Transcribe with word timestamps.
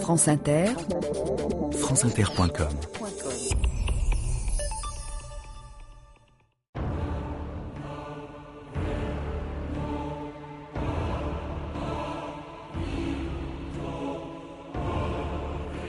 France 0.00 0.28
Inter, 0.28 0.66
franceinter.com 1.72 2.68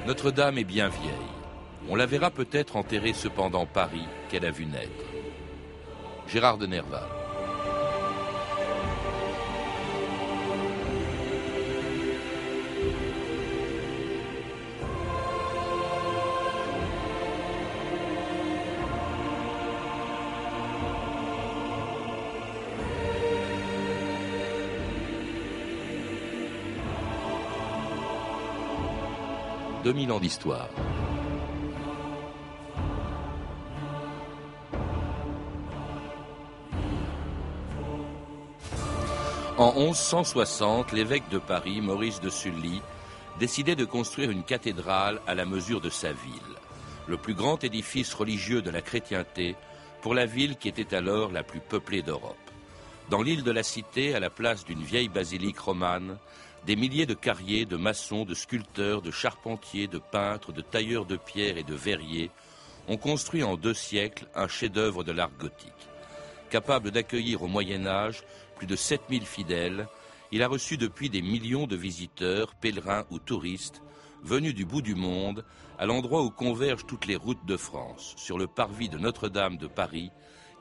Notre-Dame 0.07 0.59
est 0.59 0.63
bien 0.63 0.87
vieille. 0.89 1.11
On 1.89 1.95
la 1.95 2.05
verra 2.05 2.31
peut-être 2.31 2.77
enterrer 2.77 3.13
cependant 3.13 3.65
Paris 3.65 4.05
qu'elle 4.29 4.45
a 4.45 4.51
vu 4.51 4.65
naître. 4.65 4.89
Gérard 6.27 6.57
de 6.57 6.67
Nerval. 6.67 7.14
2000 29.85 30.11
ans 30.13 30.19
d'histoire. 30.19 30.67
En 39.59 39.73
1160, 39.75 40.91
l'évêque 40.91 41.29
de 41.29 41.37
Paris, 41.37 41.81
Maurice 41.81 42.19
de 42.19 42.31
Sully, 42.31 42.81
décidait 43.39 43.75
de 43.75 43.85
construire 43.85 44.31
une 44.31 44.41
cathédrale 44.41 45.21
à 45.27 45.35
la 45.35 45.45
mesure 45.45 45.81
de 45.81 45.91
sa 45.91 46.11
ville, 46.13 46.55
le 47.05 47.17
plus 47.17 47.35
grand 47.35 47.63
édifice 47.63 48.15
religieux 48.15 48.63
de 48.63 48.71
la 48.71 48.81
chrétienté 48.81 49.55
pour 50.01 50.15
la 50.15 50.25
ville 50.25 50.57
qui 50.57 50.67
était 50.67 50.95
alors 50.95 51.31
la 51.31 51.43
plus 51.43 51.59
peuplée 51.59 52.01
d'Europe. 52.01 52.35
Dans 53.11 53.21
l'île 53.21 53.43
de 53.43 53.51
la 53.51 53.61
Cité, 53.61 54.15
à 54.15 54.19
la 54.19 54.31
place 54.31 54.65
d'une 54.65 54.81
vieille 54.81 55.09
basilique 55.09 55.59
romane, 55.59 56.17
des 56.65 56.75
milliers 56.75 57.05
de 57.05 57.13
carriers, 57.13 57.65
de 57.65 57.77
maçons, 57.77 58.25
de 58.25 58.33
sculpteurs, 58.33 59.01
de 59.01 59.11
charpentiers, 59.11 59.87
de 59.87 59.99
peintres, 59.99 60.51
de 60.51 60.61
tailleurs 60.61 61.05
de 61.05 61.15
pierre 61.15 61.57
et 61.57 61.63
de 61.63 61.75
verriers 61.75 62.31
ont 62.87 62.97
construit 62.97 63.43
en 63.43 63.55
deux 63.55 63.73
siècles 63.73 64.27
un 64.35 64.47
chef-d'œuvre 64.47 65.03
de 65.03 65.11
l'art 65.11 65.31
gothique. 65.37 65.71
Capable 66.49 66.91
d'accueillir 66.91 67.41
au 67.41 67.47
Moyen 67.47 67.85
Âge 67.85 68.23
plus 68.55 68.67
de 68.67 68.75
7000 68.75 69.25
fidèles, 69.25 69.87
il 70.31 70.41
a 70.41 70.47
reçu 70.47 70.77
depuis 70.77 71.09
des 71.09 71.21
millions 71.21 71.67
de 71.67 71.75
visiteurs, 71.75 72.55
pèlerins 72.55 73.05
ou 73.09 73.19
touristes, 73.19 73.81
venus 74.23 74.55
du 74.55 74.65
bout 74.65 74.81
du 74.81 74.95
monde, 74.95 75.45
à 75.77 75.85
l'endroit 75.85 76.23
où 76.23 76.29
convergent 76.29 76.85
toutes 76.85 77.05
les 77.05 77.15
routes 77.15 77.45
de 77.45 77.57
France, 77.57 78.13
sur 78.17 78.37
le 78.37 78.47
parvis 78.47 78.89
de 78.89 78.97
Notre-Dame 78.97 79.57
de 79.57 79.67
Paris, 79.67 80.11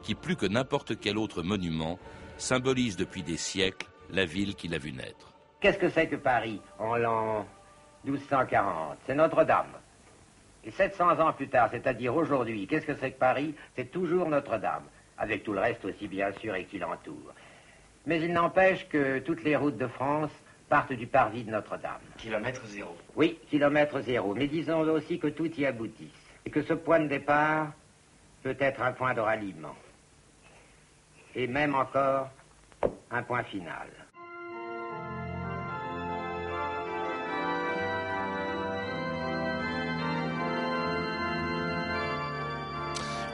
qui 0.03 0.15
plus 0.15 0.37
que 0.37 0.47
n'importe 0.47 0.99
quel 0.99 1.17
autre 1.17 1.43
monument, 1.43 1.99
symbolise 2.37 2.97
depuis 2.97 3.23
des 3.23 3.37
siècles 3.37 3.89
la 4.11 4.27
ville 4.27 4.55
qu'il 4.55 4.75
a 4.75 4.79
vu 4.79 4.93
naître. 4.93 5.34
Qu'est-ce 5.65 5.79
que 5.79 5.89
c'est 5.89 6.09
que 6.09 6.17
Paris 6.17 6.61
en 6.79 6.97
l'an 6.97 7.47
1240 8.05 8.99
C'est 9.07 9.15
Notre-Dame. 9.15 9.73
Et 10.63 10.71
700 10.71 11.19
ans 11.21 11.33
plus 11.33 11.49
tard, 11.49 11.71
c'est-à-dire 11.71 12.15
aujourd'hui, 12.15 12.67
qu'est-ce 12.67 12.85
que 12.85 12.95
c'est 12.97 13.13
que 13.13 13.19
Paris? 13.19 13.55
C'est 13.75 13.91
toujours 13.91 14.29
Notre-Dame, 14.29 14.83
avec 15.17 15.43
tout 15.43 15.55
le 15.55 15.61
reste 15.61 15.83
aussi 15.87 16.07
bien 16.07 16.33
sûr 16.33 16.55
et 16.55 16.67
qui 16.67 16.79
l'entoure. 16.79 17.33
Mais 18.05 18.21
il 18.21 18.35
n'empêche 18.35 18.87
que 18.91 19.21
toutes 19.21 19.43
les 19.43 19.57
routes 19.57 19.79
de 19.79 19.87
France 19.87 20.31
partent 20.69 20.93
du 20.93 21.07
parvis 21.07 21.45
de 21.45 21.51
Notre-Dame. 21.51 22.03
Kilomètre 22.19 22.67
zéro. 22.67 22.95
Oui, 23.17 23.39
kilomètre 23.49 24.03
zéro. 24.03 24.35
Mais 24.35 24.49
disons 24.49 24.81
aussi 24.81 25.19
que 25.19 25.29
tout 25.29 25.51
y 25.59 25.65
aboutisse. 25.65 26.13
Et 26.45 26.51
que 26.51 26.61
ce 26.61 26.75
point 26.75 27.01
de 27.01 27.09
départ 27.09 27.73
peut 28.43 28.57
être 28.61 28.83
un 28.83 28.93
point 28.93 29.15
de 29.15 29.21
ralliement. 29.21 29.77
Et 31.35 31.47
même 31.47 31.75
encore 31.75 32.29
un 33.11 33.23
point 33.23 33.45
final. 33.45 33.89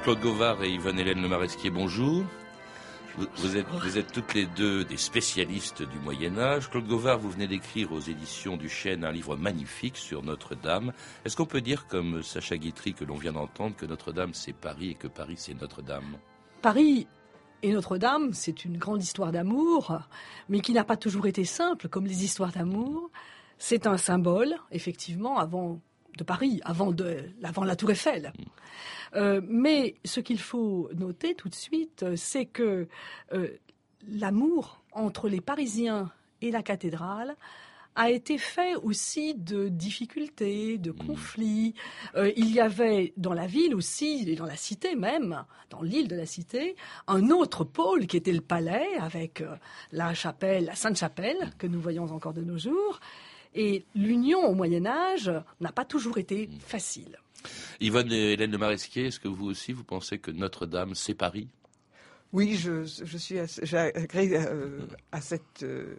Claude 0.02 0.20
Gauvard 0.20 0.62
et 0.64 0.70
Yvonne-Hélène 0.70 1.20
Lemaresquier, 1.20 1.68
bonjour. 1.68 2.24
Vous, 3.36 3.56
êtes, 3.98 4.12
toutes 4.12 4.32
les 4.32 4.46
deux 4.46 4.82
des 4.82 4.96
spécialistes 4.96 5.82
du 5.82 5.98
Moyen 5.98 6.38
Âge. 6.38 6.70
Claude 6.70 6.86
Gauvard, 6.86 7.18
vous 7.18 7.28
venez 7.28 7.46
d'écrire 7.46 7.92
aux 7.92 8.00
éditions 8.00 8.56
du 8.56 8.70
Chêne 8.70 9.04
un 9.04 9.12
livre 9.12 9.36
magnifique 9.36 9.98
sur 9.98 10.22
Notre-Dame. 10.22 10.94
Est-ce 11.26 11.36
qu'on 11.36 11.44
peut 11.44 11.60
dire, 11.60 11.86
comme 11.86 12.22
Sacha 12.22 12.56
Guitry 12.56 12.94
que 12.94 13.04
l'on 13.04 13.16
vient 13.16 13.32
d'entendre, 13.32 13.76
que 13.76 13.84
Notre-Dame 13.84 14.32
c'est 14.32 14.54
Paris 14.54 14.90
et 14.90 14.94
que 14.94 15.06
Paris 15.06 15.36
c'est 15.36 15.60
Notre-Dame? 15.60 16.16
Paris 16.62 17.06
et 17.62 17.72
Notre-Dame, 17.72 18.32
c'est 18.32 18.64
une 18.64 18.78
grande 18.78 19.02
histoire 19.02 19.32
d'amour, 19.32 19.98
mais 20.48 20.60
qui 20.60 20.72
n'a 20.72 20.84
pas 20.84 20.96
toujours 20.96 21.26
été 21.26 21.44
simple, 21.44 21.88
comme 21.88 22.06
les 22.06 22.24
histoires 22.24 22.52
d'amour. 22.52 23.10
C'est 23.58 23.86
un 23.86 23.98
symbole, 23.98 24.56
effectivement, 24.70 25.38
avant 25.38 25.82
de 26.20 26.24
Paris, 26.24 26.60
avant, 26.64 26.92
de, 26.92 27.24
avant 27.42 27.64
la 27.64 27.76
Tour 27.76 27.90
Eiffel. 27.90 28.32
Euh, 29.16 29.40
mais 29.48 29.94
ce 30.04 30.20
qu'il 30.20 30.38
faut 30.38 30.90
noter 30.94 31.34
tout 31.34 31.48
de 31.48 31.54
suite, 31.54 32.04
c'est 32.14 32.44
que 32.44 32.86
euh, 33.32 33.48
l'amour 34.08 34.82
entre 34.92 35.28
les 35.28 35.40
Parisiens 35.40 36.12
et 36.42 36.50
la 36.50 36.62
cathédrale 36.62 37.36
a 37.96 38.10
été 38.10 38.38
fait 38.38 38.76
aussi 38.76 39.34
de 39.34 39.68
difficultés, 39.68 40.78
de 40.78 40.92
mmh. 40.92 41.06
conflits. 41.06 41.74
Euh, 42.14 42.30
il 42.36 42.52
y 42.52 42.60
avait 42.60 43.12
dans 43.16 43.34
la 43.34 43.46
ville 43.46 43.74
aussi, 43.74 44.24
et 44.28 44.36
dans 44.36 44.46
la 44.46 44.56
cité 44.56 44.94
même, 44.94 45.44
dans 45.70 45.82
l'île 45.82 46.06
de 46.06 46.16
la 46.16 46.26
cité, 46.26 46.76
un 47.08 47.30
autre 47.30 47.64
pôle 47.64 48.06
qui 48.06 48.16
était 48.16 48.32
le 48.32 48.42
palais, 48.42 48.94
avec 49.00 49.42
la 49.90 50.14
chapelle, 50.14 50.66
la 50.66 50.76
Sainte-Chapelle, 50.76 51.50
que 51.58 51.66
nous 51.66 51.80
voyons 51.80 52.04
encore 52.04 52.34
de 52.34 52.42
nos 52.42 52.58
jours. 52.58 53.00
Et 53.54 53.84
l'union 53.94 54.46
au 54.46 54.54
Moyen 54.54 54.86
Âge 54.86 55.32
n'a 55.60 55.72
pas 55.72 55.84
toujours 55.84 56.18
été 56.18 56.46
mmh. 56.46 56.60
facile. 56.60 57.18
Yvonne 57.80 58.12
et 58.12 58.32
Hélène 58.32 58.50
de 58.50 58.56
Maresquier, 58.56 59.06
est-ce 59.06 59.20
que 59.20 59.28
vous 59.28 59.46
aussi, 59.46 59.72
vous 59.72 59.84
pensez 59.84 60.18
que 60.18 60.30
Notre-Dame, 60.30 60.94
c'est 60.94 61.14
Paris? 61.14 61.48
Oui, 62.32 62.56
je, 62.56 62.84
suis 62.84 63.36
j'agrée 63.62 64.30
euh, 64.34 64.80
à 65.10 65.20
cette... 65.20 65.62
Euh, 65.62 65.96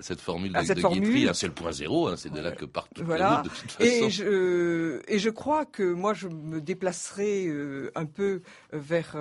cette 0.00 0.20
formule 0.20 0.52
de, 0.52 0.62
cette 0.62 0.78
Guitry, 0.78 1.28
hein, 1.28 1.32
c'est 1.34 1.48
le 1.48 1.52
point 1.52 1.72
zéro, 1.72 2.06
hein, 2.06 2.14
c'est 2.16 2.32
de 2.32 2.38
là 2.38 2.52
que 2.52 2.64
partent 2.64 3.00
voilà. 3.00 3.42
de 3.42 3.48
toute 3.48 3.72
façon. 3.72 3.90
Et 3.90 4.08
je, 4.08 5.00
et 5.08 5.18
je 5.18 5.30
crois 5.30 5.64
que 5.64 5.82
moi, 5.82 6.14
je 6.14 6.28
me 6.28 6.60
déplacerai 6.60 7.48
euh, 7.48 7.90
un 7.96 8.04
peu 8.04 8.42
vers 8.72 9.16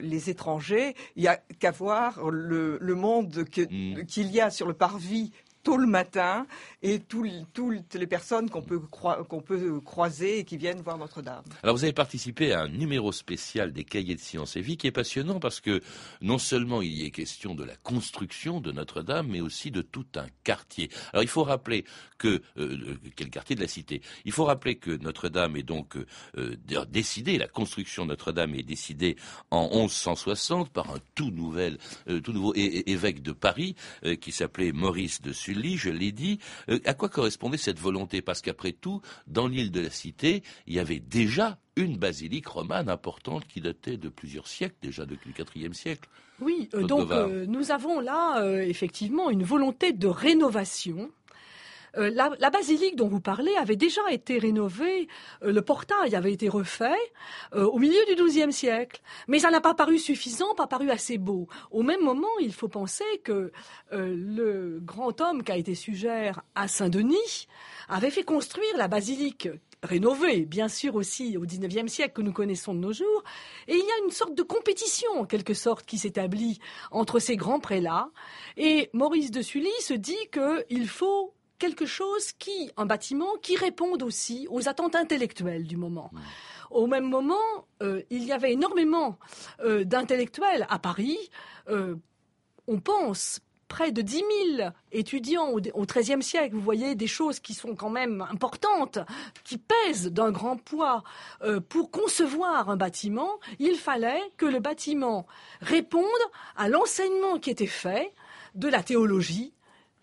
les 0.00 0.30
étrangers. 0.30 0.94
Il 1.16 1.22
n'y 1.22 1.28
a 1.28 1.38
qu'à 1.58 1.72
voir 1.72 2.30
le, 2.30 2.78
monde 2.94 3.44
mm. 3.56 4.04
qu'il 4.04 4.30
y 4.30 4.40
a 4.40 4.50
sur 4.50 4.68
le 4.68 4.74
parvis 4.74 5.32
tôt 5.66 5.76
le 5.76 5.88
matin 5.88 6.46
et 6.80 7.00
toutes 7.00 7.94
les 7.94 8.06
personnes 8.06 8.48
qu'on 8.48 8.62
peut, 8.62 8.80
peut 9.44 9.80
croiser 9.80 10.38
et 10.38 10.44
qui 10.44 10.56
viennent 10.56 10.80
voir 10.80 10.96
Notre-Dame. 10.96 11.42
Alors 11.64 11.74
vous 11.74 11.82
avez 11.82 11.92
participé 11.92 12.52
à 12.52 12.60
un 12.60 12.68
numéro 12.68 13.10
spécial 13.10 13.72
des 13.72 13.82
cahiers 13.82 14.14
de 14.14 14.20
sciences 14.20 14.54
et 14.54 14.60
vie 14.60 14.76
qui 14.76 14.86
est 14.86 14.92
passionnant 14.92 15.40
parce 15.40 15.60
que 15.60 15.82
non 16.20 16.38
seulement 16.38 16.82
il 16.82 16.92
y 16.92 17.04
est 17.04 17.10
question 17.10 17.56
de 17.56 17.64
la 17.64 17.74
construction 17.74 18.60
de 18.60 18.70
Notre-Dame, 18.70 19.26
mais 19.28 19.40
aussi 19.40 19.72
de 19.72 19.82
tout 19.82 20.06
un 20.14 20.26
quartier. 20.44 20.88
Alors 21.12 21.24
il 21.24 21.28
faut 21.28 21.42
rappeler 21.42 21.84
que 22.16 22.40
euh, 22.58 22.94
quel 23.16 23.30
quartier 23.30 23.56
de 23.56 23.60
la 23.60 23.66
cité? 23.66 24.02
Il 24.24 24.30
faut 24.30 24.44
rappeler 24.44 24.76
que 24.76 24.92
Notre-Dame 24.92 25.56
est 25.56 25.64
donc 25.64 25.96
euh, 26.36 26.56
décidée, 26.88 27.38
la 27.38 27.48
construction 27.48 28.04
de 28.04 28.10
Notre-Dame 28.10 28.54
est 28.54 28.62
décidée 28.62 29.16
en 29.50 29.68
1160 29.80 30.70
par 30.70 30.92
un 30.92 31.00
tout 31.16 31.32
nouvel, 31.32 31.78
euh, 32.08 32.20
tout 32.20 32.32
nouveau 32.32 32.54
évêque 32.54 33.20
de 33.20 33.32
Paris 33.32 33.74
qui 34.20 34.30
s'appelait 34.30 34.70
Maurice 34.70 35.20
de 35.22 35.32
Sully 35.32 35.55
je 35.76 35.90
l'ai 35.90 36.12
dit. 36.12 36.38
Euh, 36.68 36.78
à 36.84 36.94
quoi 36.94 37.08
correspondait 37.08 37.56
cette 37.56 37.78
volonté? 37.78 38.22
Parce 38.22 38.42
qu'après 38.42 38.72
tout, 38.72 39.00
dans 39.26 39.48
l'île 39.48 39.70
de 39.70 39.80
la 39.80 39.90
Cité, 39.90 40.42
il 40.66 40.74
y 40.74 40.78
avait 40.78 41.00
déjà 41.00 41.58
une 41.76 41.96
basilique 41.96 42.46
romane 42.46 42.88
importante 42.88 43.46
qui 43.46 43.60
datait 43.60 43.96
de 43.96 44.08
plusieurs 44.08 44.46
siècles, 44.48 44.76
déjà 44.82 45.04
depuis 45.04 45.32
le 45.36 45.62
IVe 45.62 45.74
siècle. 45.74 46.08
Oui, 46.40 46.68
euh, 46.74 46.82
donc 46.82 47.10
euh, 47.10 47.46
nous 47.46 47.70
avons 47.70 48.00
là 48.00 48.42
effectivement 48.62 49.30
une 49.30 49.44
volonté 49.44 49.92
de 49.92 50.06
rénovation 50.06 51.10
euh, 51.96 52.10
la, 52.10 52.50
basilique 52.50 52.96
dont 52.96 53.08
vous 53.08 53.20
parlez 53.20 53.54
avait 53.56 53.76
déjà 53.76 54.02
été 54.10 54.38
rénovée, 54.38 55.08
euh, 55.42 55.52
le 55.52 55.62
portail 55.62 56.14
avait 56.14 56.32
été 56.32 56.48
refait 56.48 56.92
euh, 57.54 57.64
au 57.64 57.78
milieu 57.78 58.04
du 58.06 58.22
XIIe 58.22 58.52
siècle, 58.52 59.00
mais 59.28 59.38
ça 59.38 59.50
n'a 59.50 59.60
pas 59.60 59.74
paru 59.74 59.98
suffisant, 59.98 60.54
pas 60.54 60.66
paru 60.66 60.90
assez 60.90 61.18
beau. 61.18 61.48
Au 61.70 61.82
même 61.82 62.02
moment, 62.02 62.28
il 62.40 62.52
faut 62.52 62.68
penser 62.68 63.04
que 63.24 63.52
le 63.92 64.80
grand 64.80 65.20
homme 65.20 65.42
qui 65.42 65.52
a 65.52 65.56
été 65.56 65.74
suggère 65.74 66.42
à 66.54 66.68
Saint-Denis 66.68 67.48
avait 67.88 68.10
fait 68.10 68.24
construire 68.24 68.76
la 68.76 68.88
basilique 68.88 69.48
rénovée, 69.82 70.44
bien 70.44 70.68
sûr 70.68 70.96
aussi 70.96 71.36
au 71.36 71.42
XIXe 71.42 71.90
siècle 71.90 72.14
que 72.14 72.22
nous 72.22 72.32
connaissons 72.32 72.74
de 72.74 72.80
nos 72.80 72.92
jours, 72.92 73.22
et 73.68 73.74
il 73.74 73.78
y 73.84 73.90
a 74.00 74.04
une 74.04 74.10
sorte 74.10 74.34
de 74.34 74.42
compétition 74.42 75.10
en 75.18 75.24
quelque 75.24 75.54
sorte 75.54 75.86
qui 75.86 75.98
s'établit 75.98 76.58
entre 76.90 77.18
ces 77.18 77.36
grands 77.36 77.60
prélats, 77.60 78.10
et 78.56 78.90
Maurice 78.92 79.30
de 79.30 79.42
Sully 79.42 79.70
se 79.80 79.94
dit 79.94 80.16
qu'il 80.32 80.88
faut 80.88 81.35
quelque 81.58 81.86
chose 81.86 82.32
qui, 82.32 82.70
un 82.76 82.86
bâtiment 82.86 83.36
qui 83.42 83.56
réponde 83.56 84.02
aussi 84.02 84.46
aux 84.50 84.68
attentes 84.68 84.94
intellectuelles 84.94 85.66
du 85.66 85.76
moment. 85.76 86.10
Au 86.70 86.86
même 86.86 87.08
moment, 87.08 87.66
euh, 87.82 88.02
il 88.10 88.24
y 88.24 88.32
avait 88.32 88.52
énormément 88.52 89.18
euh, 89.60 89.84
d'intellectuels 89.84 90.66
à 90.68 90.78
Paris. 90.78 91.18
Euh, 91.68 91.96
on 92.66 92.80
pense 92.80 93.40
près 93.68 93.90
de 93.90 94.00
10 94.00 94.22
000 94.58 94.70
étudiants 94.92 95.48
au 95.50 95.86
XIIIe 95.86 96.22
siècle. 96.22 96.54
Vous 96.54 96.60
voyez 96.60 96.94
des 96.94 97.08
choses 97.08 97.40
qui 97.40 97.52
sont 97.52 97.74
quand 97.74 97.90
même 97.90 98.24
importantes, 98.30 99.00
qui 99.42 99.58
pèsent 99.58 100.06
d'un 100.06 100.30
grand 100.30 100.56
poids. 100.56 101.02
pour 101.68 101.90
concevoir 101.90 102.70
un 102.70 102.76
bâtiment, 102.76 103.40
il 103.58 103.74
fallait 103.74 104.22
que 104.36 104.46
le 104.46 104.60
bâtiment 104.60 105.26
réponde 105.60 106.04
à 106.56 106.68
l'enseignement 106.68 107.40
qui 107.40 107.50
était 107.50 107.66
fait 107.66 108.12
de 108.54 108.68
la 108.68 108.84
théologie, 108.84 109.52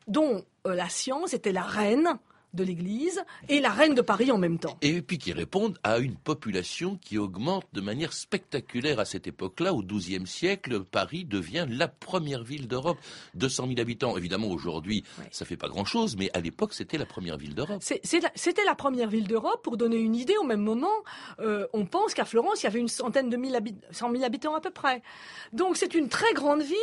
dont 0.07 0.43
la 0.65 0.89
science 0.89 1.33
était 1.33 1.51
la 1.51 1.63
reine 1.63 2.19
de 2.53 2.63
l'Église 2.63 3.23
et 3.49 3.59
la 3.59 3.71
reine 3.71 3.95
de 3.95 4.01
Paris 4.01 4.31
en 4.31 4.37
même 4.37 4.59
temps. 4.59 4.77
Et 4.81 5.01
puis 5.01 5.17
qui 5.17 5.33
répondent 5.33 5.77
à 5.83 5.97
une 5.97 6.15
population 6.15 6.97
qui 6.97 7.17
augmente 7.17 7.65
de 7.73 7.81
manière 7.81 8.13
spectaculaire 8.13 8.99
à 8.99 9.05
cette 9.05 9.27
époque-là. 9.27 9.73
Au 9.73 9.81
XIIe 9.81 10.27
siècle, 10.27 10.83
Paris 10.83 11.25
devient 11.25 11.65
la 11.67 11.87
première 11.87 12.43
ville 12.43 12.67
d'Europe. 12.67 12.97
200 13.35 13.67
000 13.67 13.79
habitants. 13.79 14.17
Évidemment, 14.17 14.47
aujourd'hui, 14.47 15.03
ça 15.31 15.45
fait 15.45 15.57
pas 15.57 15.67
grand-chose, 15.67 16.15
mais 16.15 16.29
à 16.33 16.41
l'époque, 16.41 16.73
c'était 16.73 16.97
la 16.97 17.05
première 17.05 17.37
ville 17.37 17.55
d'Europe. 17.55 17.81
C'était 17.81 18.65
la 18.65 18.75
première 18.75 19.09
ville 19.09 19.27
d'Europe. 19.27 19.63
Pour 19.63 19.77
donner 19.77 19.97
une 19.97 20.15
idée, 20.15 20.37
au 20.37 20.45
même 20.45 20.61
moment, 20.61 20.87
euh, 21.39 21.65
on 21.73 21.85
pense 21.85 22.13
qu'à 22.13 22.25
Florence, 22.25 22.61
il 22.61 22.65
y 22.65 22.67
avait 22.67 22.79
une 22.79 22.87
centaine 22.87 23.29
de 23.29 23.37
mille 23.37 23.55
habitants, 23.55 23.87
100 23.91 24.11
000 24.11 24.23
habitants 24.23 24.55
à 24.55 24.61
peu 24.61 24.71
près. 24.71 25.01
Donc 25.53 25.77
c'est 25.77 25.95
une 25.95 26.09
très 26.09 26.33
grande 26.33 26.61
ville 26.61 26.77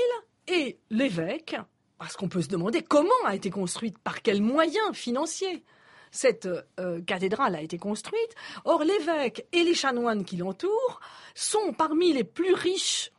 et 0.48 0.78
l'évêque 0.90 1.56
parce 2.00 2.16
qu'on 2.16 2.30
peut 2.30 2.40
se 2.40 2.48
demander 2.48 2.80
comment 2.80 3.10
a 3.26 3.34
été 3.34 3.50
construite, 3.50 3.98
par 3.98 4.22
quels 4.22 4.40
moyens 4.40 4.94
financiers 4.94 5.62
cette 6.10 6.48
euh, 6.80 7.02
cathédrale 7.02 7.54
a 7.54 7.60
été 7.60 7.76
construite. 7.76 8.34
Or, 8.64 8.82
l'évêque 8.82 9.46
et 9.52 9.62
les 9.62 9.74
chanoines 9.74 10.24
qui 10.24 10.38
l'entourent 10.38 11.00
sont 11.34 11.74
parmi 11.76 12.14
les 12.14 12.24
plus 12.24 12.54
riches 12.54 13.12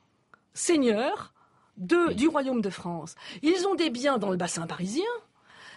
seigneurs 0.56 1.31
du 1.78 2.28
royaume 2.28 2.62
de 2.62 2.72
France. 2.72 3.13
Ils 3.44 3.68
ont 3.68 3.75
des 3.75 3.92
biens 3.92 4.18
dans 4.18 4.31
le 4.31 4.36
bassin 4.36 4.66
parisien, 4.66 5.04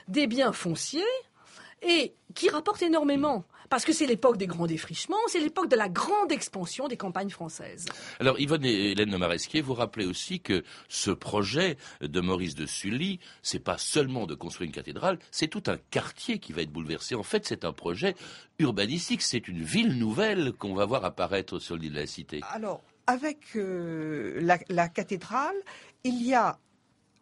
des 0.09 0.27
biens 0.27 0.53
fonciers, 0.53 1.05
et 1.83 2.15
qui 2.35 2.49
rapportent 2.49 2.83
énormément. 2.83 3.45
Parce 3.75 3.85
que 3.85 3.93
c'est 3.93 4.07
l'époque 4.07 4.37
des 4.37 4.47
grands 4.47 4.69
défrichements, 4.69 5.17
c'est 5.27 5.41
l'époque 5.41 5.69
de 5.69 5.75
la 5.75 5.89
grande 5.89 6.31
expansion 6.31 6.87
des 6.87 6.97
campagnes 6.97 7.31
françaises. 7.31 7.87
Alors 8.21 8.39
Yvonne 8.39 8.65
et 8.65 8.93
Hélène 8.93 9.11
de 9.11 9.17
Maresquier, 9.17 9.63
vous 9.63 9.75
rappelez 9.75 10.07
aussi 10.07 10.39
que 10.39 10.63
ce 10.89 11.11
projet 11.11 11.77
de 12.01 12.21
Maurice 12.21 12.55
de 12.55 12.67
Sully, 12.67 13.19
c'est 13.43 13.59
pas 13.59 13.77
seulement 13.77 14.29
de 14.29 14.37
construire 14.37 14.69
une 14.69 14.73
cathédrale, 14.73 15.19
c'est 15.33 15.49
tout 15.49 15.65
un 15.67 15.77
quartier 15.91 16.39
qui 16.39 16.53
va 16.53 16.63
être 16.63 16.71
bouleversé. 16.71 17.17
En 17.17 17.25
fait, 17.25 17.47
c'est 17.47 17.65
un 17.65 17.73
projet 17.73 18.15
urbanistique, 18.61 19.23
c'est 19.23 19.49
une 19.49 19.65
ville 19.65 19.99
nouvelle 19.99 20.53
qu'on 20.53 20.77
va 20.77 20.85
voir 20.85 21.05
apparaître 21.05 21.59
sur 21.59 21.75
l'île 21.75 21.95
de 21.95 21.99
la 21.99 22.07
Cité. 22.07 22.43
Alors, 22.53 22.81
avec 23.09 23.57
euh, 23.57 24.41
la 24.69 24.89
cathédrale, 24.89 25.57
il 26.05 26.23
y 26.23 26.33
a 26.33 26.61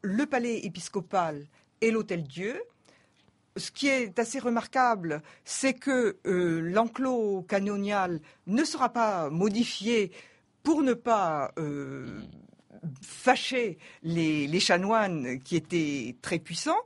le 0.02 0.26
palais 0.26 0.58
épiscopal 0.66 1.46
et 1.81 1.90
l'hôtel 1.90 2.25
Dieu, 2.25 2.60
ce 3.56 3.70
qui 3.70 3.88
est 3.88 4.19
assez 4.19 4.38
remarquable, 4.38 5.22
c'est 5.44 5.75
que 5.75 6.19
euh, 6.26 6.60
l'enclos 6.60 7.43
canonial 7.43 8.20
ne 8.46 8.64
sera 8.64 8.88
pas 8.90 9.31
modifié 9.31 10.10
pour 10.62 10.82
ne 10.82 10.94
pas 10.94 11.52
euh, 11.58 12.20
fâcher 13.02 13.78
les, 14.02 14.60
chanoines 14.60 15.40
qui 15.40 15.56
étaient 15.56 16.16
très 16.22 16.38
puissants. 16.38 16.81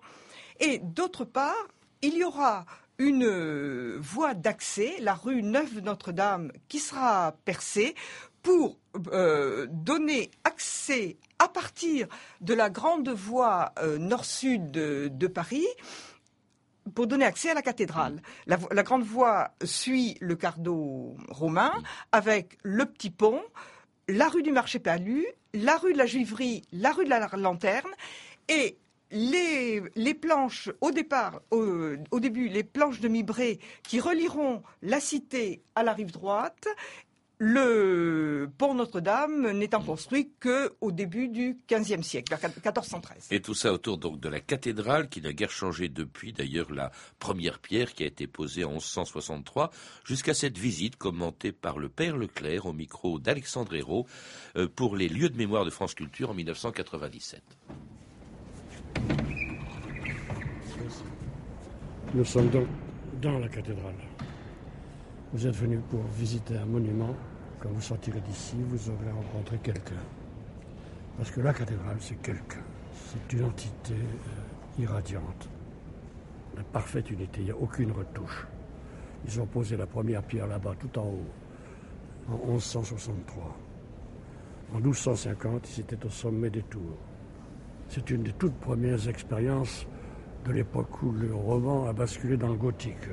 Et 0.59 0.79
d'autre 0.79 1.25
part, 1.25 1.69
il 2.03 2.15
y 2.15 2.25
aura 2.25 2.65
une 2.99 3.25
euh, 3.25 3.99
voie 4.01 4.35
d'accès, 4.35 4.97
la 5.01 5.15
rue 5.15 5.43
Neuve 5.43 5.81
Notre-Dame, 5.81 6.51
qui 6.69 6.79
sera 6.79 7.37
percée 7.45 7.95
pour 8.43 8.79
donner 9.69 10.31
accès 10.45 11.17
à 11.41 11.49
partir 11.49 12.07
de 12.41 12.55
la 12.55 12.71
grande 12.71 13.09
voie 13.09 13.75
nord-sud 13.99 14.71
de, 14.71 15.27
Paris 15.27 15.67
pour 16.97 17.07
donner 17.07 17.27
accès 17.27 17.51
à 17.51 17.55
la 17.55 17.63
cathédrale. 17.63 18.23
La, 18.47 18.57
grande 18.83 19.05
voie 19.05 19.51
suit 19.63 20.17
le 20.21 20.35
cardo 20.35 21.15
romain 21.29 21.71
avec 22.11 22.59
le 22.63 22.87
petit 22.87 23.11
pont, 23.11 23.43
la 24.09 24.29
rue 24.29 24.43
du 24.43 24.51
marché 24.51 24.79
palu, 24.79 25.27
la 25.53 25.77
rue 25.77 25.93
de 25.93 25.99
la 25.99 26.07
Juiverie, 26.07 26.63
la 26.73 26.93
rue 26.93 27.05
de 27.05 27.11
la 27.11 27.29
Lanterne 27.37 27.91
et 28.49 28.79
les, 29.11 29.83
les 29.95 30.15
planches, 30.15 30.71
au 30.81 30.91
départ, 30.91 31.43
au, 31.51 32.19
début, 32.19 32.49
les 32.49 32.65
planches 32.65 33.01
de 33.01 33.09
Mibré 33.09 33.61
qui 33.83 34.01
relieront 34.01 34.63
la 34.81 34.99
cité 34.99 35.63
à 35.75 35.83
la 35.83 35.93
rive 35.93 36.13
droite 36.13 36.67
le 37.39 38.51
pont 38.57 38.75
Notre-Dame 38.75 39.53
n'étant 39.53 39.83
construit 39.83 40.33
qu'au 40.41 40.91
début 40.91 41.29
du 41.29 41.59
XVe 41.71 42.03
siècle, 42.03 42.35
vers 42.35 42.51
1413. 42.51 43.29
Et 43.31 43.43
tout 43.43 43.55
ça 43.55 43.73
autour 43.73 43.99
donc 43.99 44.21
de 44.21 44.29
la 44.29 44.41
cathédrale 44.41 45.09
qui 45.09 45.21
n'a 45.21 45.33
guère 45.33 45.51
changé 45.51 45.89
depuis 45.89 46.33
d'ailleurs 46.33 46.73
la 46.73 46.91
première 47.19 47.59
pierre 47.59 47.93
qui 47.93 48.05
a 48.05 48.07
été 48.07 48.27
posée 48.27 48.65
en 48.65 48.73
1163 48.73 49.71
jusqu'à 50.05 50.33
cette 50.33 50.57
visite 50.57 50.97
commentée 50.97 51.53
par 51.53 51.79
le 51.79 51.91
père 51.91 52.17
Leclerc 52.17 52.65
au 52.65 52.73
micro 52.73 53.19
d'Alexandre 53.19 53.75
Hérault 53.75 54.07
euh, 54.57 54.69
pour 54.69 54.97
les 54.97 55.09
lieux 55.09 55.29
de 55.29 55.37
mémoire 55.37 55.65
de 55.67 55.71
France 55.71 55.95
Culture 55.95 56.31
en 56.31 56.35
1997. 56.35 57.43
Nous 62.15 62.25
sommes 62.25 62.49
donc 62.49 62.67
dans 63.21 63.39
la 63.39 63.49
cathédrale. 63.49 63.95
Vous 65.37 65.47
êtes 65.47 65.57
venu 65.57 65.77
pour 65.91 66.01
visiter 66.19 66.57
un 66.57 66.65
monument. 66.65 67.15
Quand 67.61 67.69
vous 67.69 67.83
sortirez 67.83 68.23
d'ici, 68.23 68.57
vous 68.71 68.89
aurez 68.89 69.11
rencontré 69.11 69.59
quelqu'un. 69.59 70.01
Parce 71.19 71.31
que 71.31 71.43
la 71.43 71.53
cathédrale, 71.53 71.99
c'est 72.01 72.23
quelqu'un. 72.23 72.63
C'est 72.95 73.37
une 73.37 73.45
entité 73.45 73.93
euh, 73.93 74.83
irradiante. 74.83 75.51
La 76.57 76.63
parfaite 76.63 77.11
unité, 77.11 77.41
il 77.43 77.45
n'y 77.45 77.51
a 77.51 77.57
aucune 77.59 77.93
retouche. 77.93 78.47
Ils 79.27 79.39
ont 79.39 79.45
posé 79.45 79.77
la 79.77 79.85
première 79.85 80.23
pierre 80.23 80.47
là-bas, 80.47 80.75
tout 80.79 80.99
en 80.99 81.05
haut, 81.05 82.33
en 82.33 82.53
1163. 82.55 83.57
En 84.73 84.79
1250, 84.79 85.69
ils 85.77 85.81
étaient 85.83 86.07
au 86.07 86.09
sommet 86.09 86.49
des 86.49 86.63
tours. 86.63 86.97
C'est 87.91 88.09
une 88.09 88.23
des 88.23 88.33
toutes 88.33 88.59
premières 88.59 89.07
expériences 89.07 89.87
de 90.47 90.53
l'époque 90.53 91.03
où 91.03 91.13
le 91.13 91.35
roman 91.35 91.91
a 91.91 91.93
basculé 91.93 92.39
dans 92.39 92.49
le 92.49 92.57
gothique. 92.57 93.07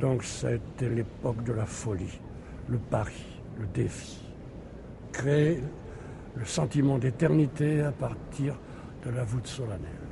Donc 0.00 0.22
ça 0.22 0.48
a 0.48 0.52
été 0.52 0.88
l'époque 0.88 1.42
de 1.44 1.52
la 1.52 1.66
folie, 1.66 2.20
le 2.68 2.78
pari, 2.78 3.24
le 3.58 3.66
défi. 3.66 4.22
Créer 5.12 5.60
le 6.36 6.44
sentiment 6.44 6.98
d'éternité 6.98 7.82
à 7.82 7.90
partir 7.90 8.54
de 9.04 9.10
la 9.10 9.24
voûte 9.24 9.46
solennelle. 9.46 10.07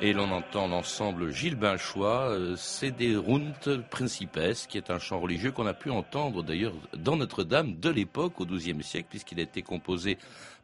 Et 0.00 0.12
l'on 0.12 0.30
entend 0.30 0.68
l'ensemble 0.68 1.32
Gilles 1.32 1.56
Binchois, 1.56 2.30
euh, 2.30 2.54
c'est 2.56 2.92
des 2.92 3.16
Runt 3.16 3.82
Principes, 3.90 4.38
qui 4.68 4.78
est 4.78 4.90
un 4.90 5.00
chant 5.00 5.18
religieux 5.18 5.50
qu'on 5.50 5.66
a 5.66 5.74
pu 5.74 5.90
entendre 5.90 6.44
d'ailleurs 6.44 6.74
dans 6.96 7.16
Notre-Dame 7.16 7.80
de 7.80 7.90
l'époque, 7.90 8.40
au 8.40 8.46
XIIe 8.46 8.80
siècle, 8.84 9.08
puisqu'il 9.10 9.40
a 9.40 9.42
été 9.42 9.62
composé 9.62 10.16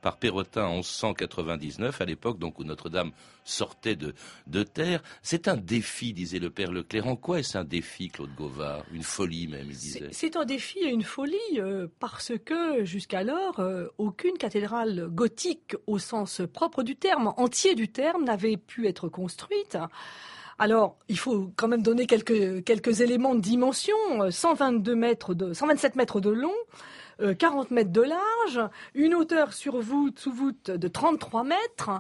par 0.04 0.18
Perrotin 0.18 0.66
en 0.66 0.82
1199, 0.82 2.00
à 2.00 2.04
l'époque 2.04 2.38
donc 2.38 2.58
où 2.58 2.64
Notre-Dame 2.64 3.10
sortait 3.42 3.96
de, 3.96 4.14
de 4.46 4.62
terre. 4.62 5.02
C'est 5.22 5.48
un 5.48 5.56
défi, 5.56 6.12
disait 6.12 6.38
le 6.38 6.50
père 6.50 6.70
Leclerc. 6.70 7.06
En 7.06 7.16
quoi 7.16 7.38
est-ce 7.38 7.56
un 7.56 7.64
défi, 7.64 8.10
Claude 8.10 8.34
Gauvard? 8.36 8.84
Une 8.92 9.02
folie 9.02 9.48
même, 9.48 9.66
il 9.70 9.76
disait. 9.76 10.08
C'est 10.12 10.36
un 10.36 10.44
défi 10.44 10.78
et 10.80 10.90
une 10.90 11.02
folie 11.02 11.38
euh, 11.56 11.88
parce 12.00 12.32
que 12.44 12.84
jusqu'alors, 12.84 13.60
euh, 13.60 13.86
aucune 13.96 14.36
cathédrale 14.36 15.08
gothique 15.08 15.74
au 15.86 15.98
sens 15.98 16.42
propre 16.52 16.82
du 16.82 16.96
terme, 16.96 17.32
entier 17.38 17.74
du 17.74 17.88
terme, 17.88 18.24
n'avait 18.24 18.58
pu 18.58 18.86
être 18.86 19.08
construite. 19.08 19.23
Alors, 20.58 20.96
il 21.08 21.18
faut 21.18 21.50
quand 21.56 21.68
même 21.68 21.82
donner 21.82 22.06
quelques, 22.06 23.00
éléments 23.00 23.34
de 23.34 23.40
dimension. 23.40 23.96
122 24.30 24.94
mètres 24.94 25.34
de, 25.34 25.52
127 25.52 25.96
mètres 25.96 26.20
de 26.20 26.30
long, 26.30 26.54
40 27.38 27.70
euh, 27.70 27.74
mètres 27.74 27.92
de 27.92 28.02
large, 28.02 28.60
une 28.94 29.14
hauteur 29.14 29.52
sur 29.52 29.80
voûte, 29.80 30.18
sous 30.18 30.32
voûte 30.32 30.70
de 30.70 30.88
33 30.88 31.44
mètres. 31.44 31.90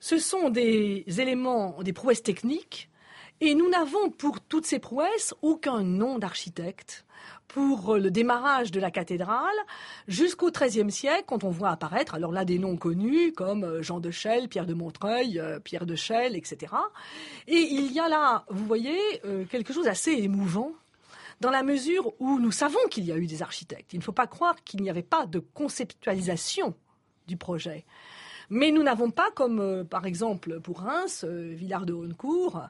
Ce 0.00 0.18
sont 0.18 0.50
des 0.50 1.04
éléments, 1.18 1.76
des 1.82 1.92
prouesses 1.92 2.22
techniques, 2.22 2.88
et 3.40 3.54
nous 3.54 3.68
n'avons 3.68 4.10
pour 4.10 4.40
toutes 4.40 4.66
ces 4.66 4.78
prouesses 4.78 5.34
aucun 5.42 5.82
nom 5.82 6.18
d'architecte, 6.18 7.04
pour 7.54 7.96
le 7.96 8.10
démarrage 8.10 8.70
de 8.70 8.80
la 8.80 8.90
cathédrale 8.90 9.56
jusqu'au 10.08 10.50
XIIIe 10.50 10.90
siècle, 10.90 11.24
quand 11.26 11.44
on 11.44 11.50
voit 11.50 11.70
apparaître, 11.70 12.14
alors 12.14 12.32
là, 12.32 12.44
des 12.44 12.58
noms 12.58 12.76
connus 12.76 13.32
comme 13.32 13.82
Jean 13.82 14.00
de 14.00 14.10
Chelles, 14.10 14.48
Pierre 14.48 14.66
de 14.66 14.74
Montreuil, 14.74 15.42
Pierre 15.64 15.86
de 15.86 15.96
Chelles, 15.96 16.36
etc. 16.36 16.72
Et 17.46 17.58
il 17.58 17.92
y 17.92 18.00
a 18.00 18.08
là, 18.08 18.44
vous 18.48 18.66
voyez, 18.66 18.98
quelque 19.50 19.72
chose 19.72 19.84
d'assez 19.84 20.12
émouvant 20.12 20.72
dans 21.40 21.50
la 21.50 21.62
mesure 21.62 22.12
où 22.20 22.38
nous 22.38 22.52
savons 22.52 22.78
qu'il 22.90 23.04
y 23.04 23.12
a 23.12 23.16
eu 23.16 23.26
des 23.26 23.42
architectes. 23.42 23.92
Il 23.92 23.98
ne 23.98 24.04
faut 24.04 24.12
pas 24.12 24.26
croire 24.26 24.56
qu'il 24.64 24.82
n'y 24.82 24.90
avait 24.90 25.02
pas 25.02 25.26
de 25.26 25.38
conceptualisation 25.38 26.74
du 27.26 27.36
projet. 27.36 27.84
Mais 28.50 28.72
nous 28.72 28.82
n'avons 28.82 29.10
pas, 29.10 29.30
comme 29.30 29.60
euh, 29.60 29.84
par 29.84 30.06
exemple 30.06 30.60
pour 30.60 30.80
Reims, 30.80 31.24
euh, 31.26 31.52
Villard 31.54 31.86
de 31.86 31.92
Honnecourt, 31.92 32.62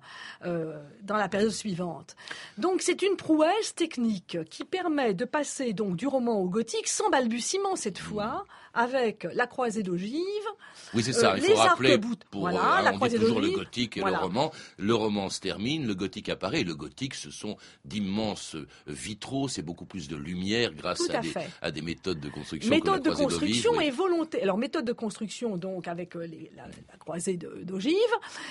euh, 0.44 0.78
dans 1.02 1.16
la 1.16 1.28
période 1.28 1.50
suivante. 1.50 2.16
Donc 2.58 2.82
c'est 2.82 3.00
une 3.02 3.16
prouesse 3.16 3.74
technique 3.74 4.38
qui 4.50 4.64
permet 4.64 5.14
de 5.14 5.24
passer 5.24 5.72
donc 5.72 5.96
du 5.96 6.06
roman 6.06 6.38
au 6.38 6.48
gothique 6.48 6.86
sans 6.86 7.08
balbutiement 7.08 7.76
cette 7.76 7.98
fois, 7.98 8.44
avec 8.74 9.26
la 9.34 9.46
croisée 9.46 9.82
d'ogive. 9.82 10.20
Oui, 10.94 11.02
c'est 11.02 11.12
ça. 11.12 11.34
Il 11.36 11.42
faut 11.42 11.54
rappeler 11.54 11.98
pour 12.30 12.40
voilà, 12.40 12.82
la 12.82 12.92
croisée 12.92 13.18
toujours 13.18 13.40
le 13.40 13.50
gothique 13.50 13.96
et 13.96 14.00
le 14.00 14.16
roman. 14.16 14.52
Le 14.78 14.94
roman 14.94 15.28
se 15.28 15.40
termine, 15.40 15.86
le 15.86 15.94
gothique 15.94 16.28
apparaît. 16.28 16.62
le 16.62 16.74
gothique, 16.74 17.14
ce 17.14 17.30
sont 17.30 17.56
d'immenses 17.84 18.56
vitraux. 18.86 19.48
C'est 19.48 19.62
beaucoup 19.62 19.84
plus 19.84 20.08
de 20.08 20.16
lumière 20.16 20.72
grâce 20.74 21.02
à, 21.62 21.70
des, 21.70 21.82
méthodes 21.82 22.20
de 22.20 22.28
construction. 22.28 22.70
Méthode 22.70 23.02
de 23.02 23.10
construction 23.10 23.80
et 23.80 23.90
volonté. 23.90 24.42
Alors 24.42 24.58
méthode 24.58 24.84
de 24.84 24.92
construction 24.92 25.56
donc 25.56 25.88
avec 25.88 26.16
euh, 26.16 26.26
la, 26.56 26.96
croisée 26.98 27.36
d'ogives, 27.36 27.94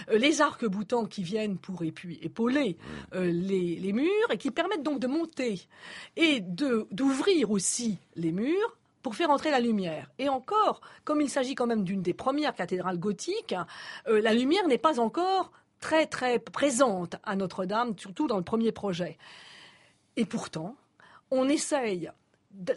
euh, 0.10 0.18
les 0.18 0.42
arcs 0.42 0.66
boutants 0.66 1.06
qui 1.06 1.24
viennent 1.24 1.58
pour 1.58 1.84
épauler 1.84 2.78
mmh. 2.80 3.16
euh, 3.16 3.32
les, 3.32 3.94
murs 3.94 4.32
et 4.32 4.38
qui 4.38 4.52
permettent 4.52 4.84
donc 4.84 5.00
de 5.00 5.08
monter 5.08 5.62
et 6.16 6.42
d'ouvrir 6.42 7.52
aussi 7.52 7.98
les 8.16 8.32
murs 8.32 8.79
pour 9.02 9.16
faire 9.16 9.30
entrer 9.30 9.52
la 9.52 9.60
lumière. 9.60 10.10
Et 10.20 10.30
encore, 10.30 10.82
comme 11.04 11.22
il 11.22 11.30
s'agit 11.30 11.56
quand 11.56 11.68
même 11.68 11.84
d'une 11.84 12.02
des 12.02 12.14
premières 12.14 12.54
cathédrales 12.54 13.00
gothiques, 13.00 13.56
la 14.06 14.34
lumière 14.34 14.68
n'est 14.68 14.78
pas 14.78 15.00
encore 15.00 15.52
très 15.80 16.06
très 16.06 16.40
présente 16.40 17.16
à 17.24 17.36
Notre-Dame, 17.36 17.98
surtout 17.98 18.28
dans 18.28 18.38
le 18.38 18.44
premier 18.44 18.72
projet. 18.72 19.18
Et 20.18 20.26
pourtant, 20.26 20.76
on 21.32 21.48
essaye 21.48 22.12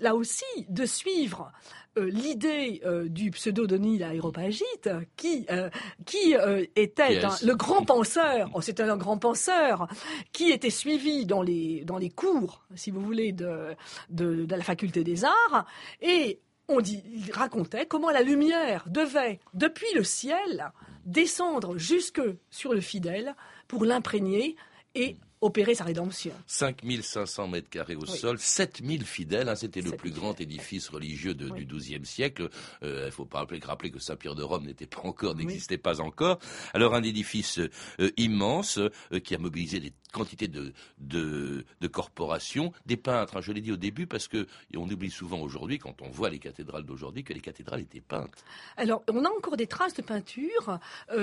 là 0.01 0.15
aussi 0.15 0.45
de 0.69 0.87
suivre 0.87 1.51
euh, 1.99 2.09
l'idée 2.09 2.81
euh, 2.85 3.09
du 3.09 3.31
pseudo-Denis 3.31 3.99
l'aéropagite, 3.99 4.89
qui, 5.17 5.47
euh, 5.51 5.69
qui 6.07 6.35
était 6.75 7.21
le 7.43 7.55
grand 7.55 7.85
penseur, 7.85 8.51
oh, 8.55 8.61
c'était 8.61 8.85
un 8.85 8.97
grand 8.97 9.19
penseur, 9.19 9.89
qui 10.33 10.51
était 10.51 10.71
suivi 10.71 11.27
dans 11.27 11.43
les, 11.43 11.85
dans 11.85 11.99
les 11.99 12.11
cours, 12.11 12.65
si 12.75 12.91
vous 12.91 13.01
voulez, 13.01 13.33
de, 13.33 13.75
de, 14.11 14.45
de 14.47 14.55
la 14.55 14.63
faculté 14.63 15.05
des 15.05 15.25
arts, 15.25 15.67
et 16.01 16.41
on 16.69 16.81
dit, 16.81 17.03
il 17.13 17.31
racontait 17.33 17.87
comment 17.87 18.11
la 18.11 18.23
lumière 18.23 18.85
devait, 18.89 19.41
depuis 19.53 19.93
le 19.95 20.05
ciel, 20.05 20.73
descendre 21.05 21.77
jusque 21.77 22.23
sur 22.51 22.73
le 22.73 22.81
fidèle 22.81 23.35
pour 23.69 23.85
l'imprégner 23.85 24.57
et 24.95 25.17
opérer 25.43 25.75
sa 25.75 25.85
rédemption. 25.85 26.33
5500 26.47 27.49
mètres 27.49 27.69
carrés 27.69 27.97
au 27.97 28.07
sol, 28.07 28.39
7000 28.39 29.05
fidèles, 29.05 29.49
hein, 29.49 29.57
c'était 29.57 29.83
le 29.83 29.91
plus 29.91 30.13
grand 30.13 30.41
édifice 30.41 30.89
religieux 30.89 31.35
du 31.35 31.67
XIIe 31.67 32.07
siècle. 32.07 32.49
Euh, 32.83 33.03
il 33.03 33.07
ne 33.07 33.11
faut 33.11 33.25
pas 33.25 33.41
rappeler, 33.41 33.61
rappeler 33.63 33.91
que 33.91 33.99
Saint-Pierre 33.99 34.37
de 34.37 34.45
Rome 34.45 34.65
n'était 34.65 34.87
pas 34.87 35.03
encore, 35.03 35.35
n'existait 35.35 35.79
pas 35.79 36.01
encore. 36.01 36.39
Alors 36.73 36.95
un 36.95 37.03
édifice 37.03 37.59
euh, 37.59 38.11
immense 38.17 38.79
euh, 38.79 39.19
qui 39.19 39.35
a 39.35 39.39
mobilisé 39.39 39.81
des 39.81 39.93
quantités 40.13 40.47
de, 40.47 40.73
de, 40.99 41.65
de 41.81 41.89
corporations, 41.89 42.73
des 42.87 42.97
peintres, 42.97 43.39
hein, 43.39 43.41
je 43.41 43.51
l'ai 43.51 43.61
dit 43.61 43.73
au 43.73 43.77
début, 43.77 44.07
parce 44.07 44.29
que 44.29 44.47
on 44.77 44.89
oublie 44.89 45.11
souvent 45.11 45.41
aujourd'hui, 45.41 45.79
quand 45.79 46.03
on 46.03 46.11
voit 46.11 46.31
les 46.31 46.39
cathédrales 46.39 46.85
d'aujourd'hui, 46.85 47.25
que 47.25 47.33
les 47.33 47.41
cathédrales 47.41 47.81
étaient 47.81 48.01
peintes. 48.01 48.45
Alors, 48.77 49.03
on 49.11 49.25
a 49.25 49.29
encore 49.29 49.57
des 49.57 49.67
traces 49.67 49.95
de 49.95 50.03
peinture 50.03 50.79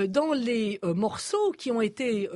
dans 0.08 0.34
les 0.34 0.80
morceaux 0.84 1.52
qui 1.52 1.72
ont 1.72 1.82
été 1.82 2.28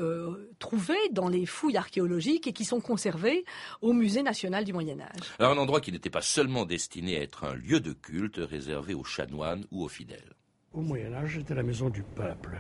trouvés 0.60 1.10
dans 1.12 1.28
les 1.28 1.46
fouilles 1.46 1.73
archéologiques 1.78 2.48
et 2.48 2.54
qui 2.54 2.66
sont 2.66 2.82
conservés 2.82 3.46
au 3.82 3.94
Musée 3.94 4.24
national 4.24 4.64
du 4.64 4.74
Moyen 4.74 5.00
Âge. 5.00 5.34
Alors 5.40 5.52
un 5.52 5.58
endroit 5.58 5.82
qui 5.82 5.92
n'était 5.92 6.10
pas 6.10 6.22
seulement 6.22 6.66
destiné 6.66 7.18
à 7.18 7.22
être 7.22 7.44
un 7.44 7.56
lieu 7.56 7.80
de 7.80 7.94
culte 7.94 8.38
réservé 8.38 8.94
aux 8.94 9.04
chanoines 9.04 9.66
ou 9.72 9.84
aux 9.84 9.90
fidèles. 9.90 10.34
Au 10.74 10.82
Moyen 10.82 11.14
Âge, 11.14 11.36
c'était 11.38 11.56
la 11.56 11.64
maison 11.64 11.90
du 11.90 12.04
peuple. 12.04 12.58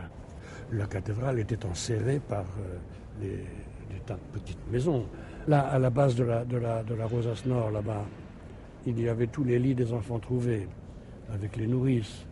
La 0.71 0.85
cathédrale 0.85 1.39
était 1.39 1.65
enserrée 1.65 2.19
par 2.19 2.45
euh, 2.59 2.77
des 3.19 3.45
tas 4.05 4.15
de 4.15 4.39
petites 4.39 4.67
maisons. 4.71 5.07
Là, 5.47 5.61
à 5.61 5.79
la 5.79 5.89
base 5.89 6.15
de 6.15 6.23
la, 6.23 6.45
de 6.45 6.57
la, 6.57 6.83
de 6.83 6.93
la 6.93 7.05
Rosace 7.05 7.45
Nord, 7.45 7.71
là-bas, 7.71 8.05
il 8.85 8.99
y 8.99 9.07
avait 9.07 9.27
tous 9.27 9.43
les 9.43 9.59
lits 9.59 9.75
des 9.75 9.93
enfants 9.93 10.19
trouvés, 10.19 10.67
avec 11.29 11.55
les 11.55 11.67
nourrices 11.67 12.25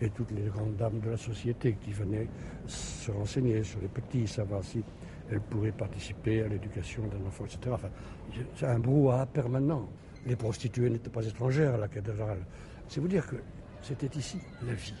et 0.00 0.10
toutes 0.10 0.32
les 0.32 0.48
grandes 0.48 0.76
dames 0.76 1.00
de 1.00 1.10
la 1.10 1.16
société 1.16 1.76
qui 1.80 1.92
venaient 1.92 2.28
se 2.66 3.10
renseigner 3.10 3.62
sur 3.62 3.80
les 3.80 3.88
petits, 3.88 4.26
savoir 4.26 4.64
si 4.64 4.82
elle 5.32 5.40
pourrait 5.40 5.72
participer 5.72 6.42
à 6.42 6.48
l'éducation 6.48 7.02
d'un 7.06 7.26
enfant, 7.26 7.44
etc. 7.44 7.60
Enfin, 7.72 7.88
c'est 8.54 8.66
un 8.66 8.78
brouhaha 8.78 9.26
permanent. 9.26 9.88
Les 10.26 10.36
prostituées 10.36 10.90
n'étaient 10.90 11.10
pas 11.10 11.24
étrangères 11.24 11.74
à 11.74 11.78
la 11.78 11.88
cathédrale. 11.88 12.44
C'est 12.88 13.00
vous 13.00 13.08
dire 13.08 13.26
que 13.26 13.36
c'était 13.80 14.10
ici 14.18 14.38
la 14.66 14.74
vie. 14.74 14.94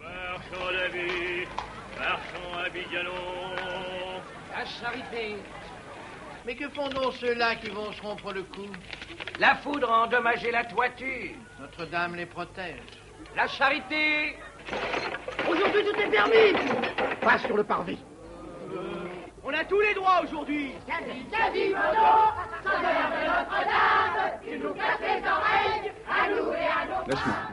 Marchons 0.00 0.70
la 0.72 0.88
vie, 0.88 1.46
marchons 1.98 2.54
à 2.58 2.68
La 4.58 4.66
charité. 4.66 5.36
Mais 6.46 6.54
que 6.56 6.68
font 6.70 6.88
donc 6.88 7.12
ceux-là 7.14 7.54
qui 7.56 7.70
vont 7.70 7.92
se 7.92 8.02
rompre 8.02 8.32
le 8.32 8.42
cou? 8.42 8.66
La 9.38 9.54
foudre 9.56 9.90
a 9.90 10.06
endommagé 10.06 10.50
la 10.50 10.64
toiture. 10.64 11.36
Notre-Dame 11.60 12.16
les 12.16 12.26
protège. 12.26 12.80
La 13.36 13.46
charité 13.46 14.36
Aujourd'hui 15.48 15.84
tout 15.84 16.00
est 16.00 16.10
permis 16.10 16.52
Pas 17.20 17.38
sur 17.38 17.56
le 17.56 17.64
parvis. 17.64 17.98
On 19.42 19.52
a 19.54 19.64
tous 19.64 19.80
les 19.80 19.94
droits 19.94 20.20
aujourd'hui. 20.22 20.72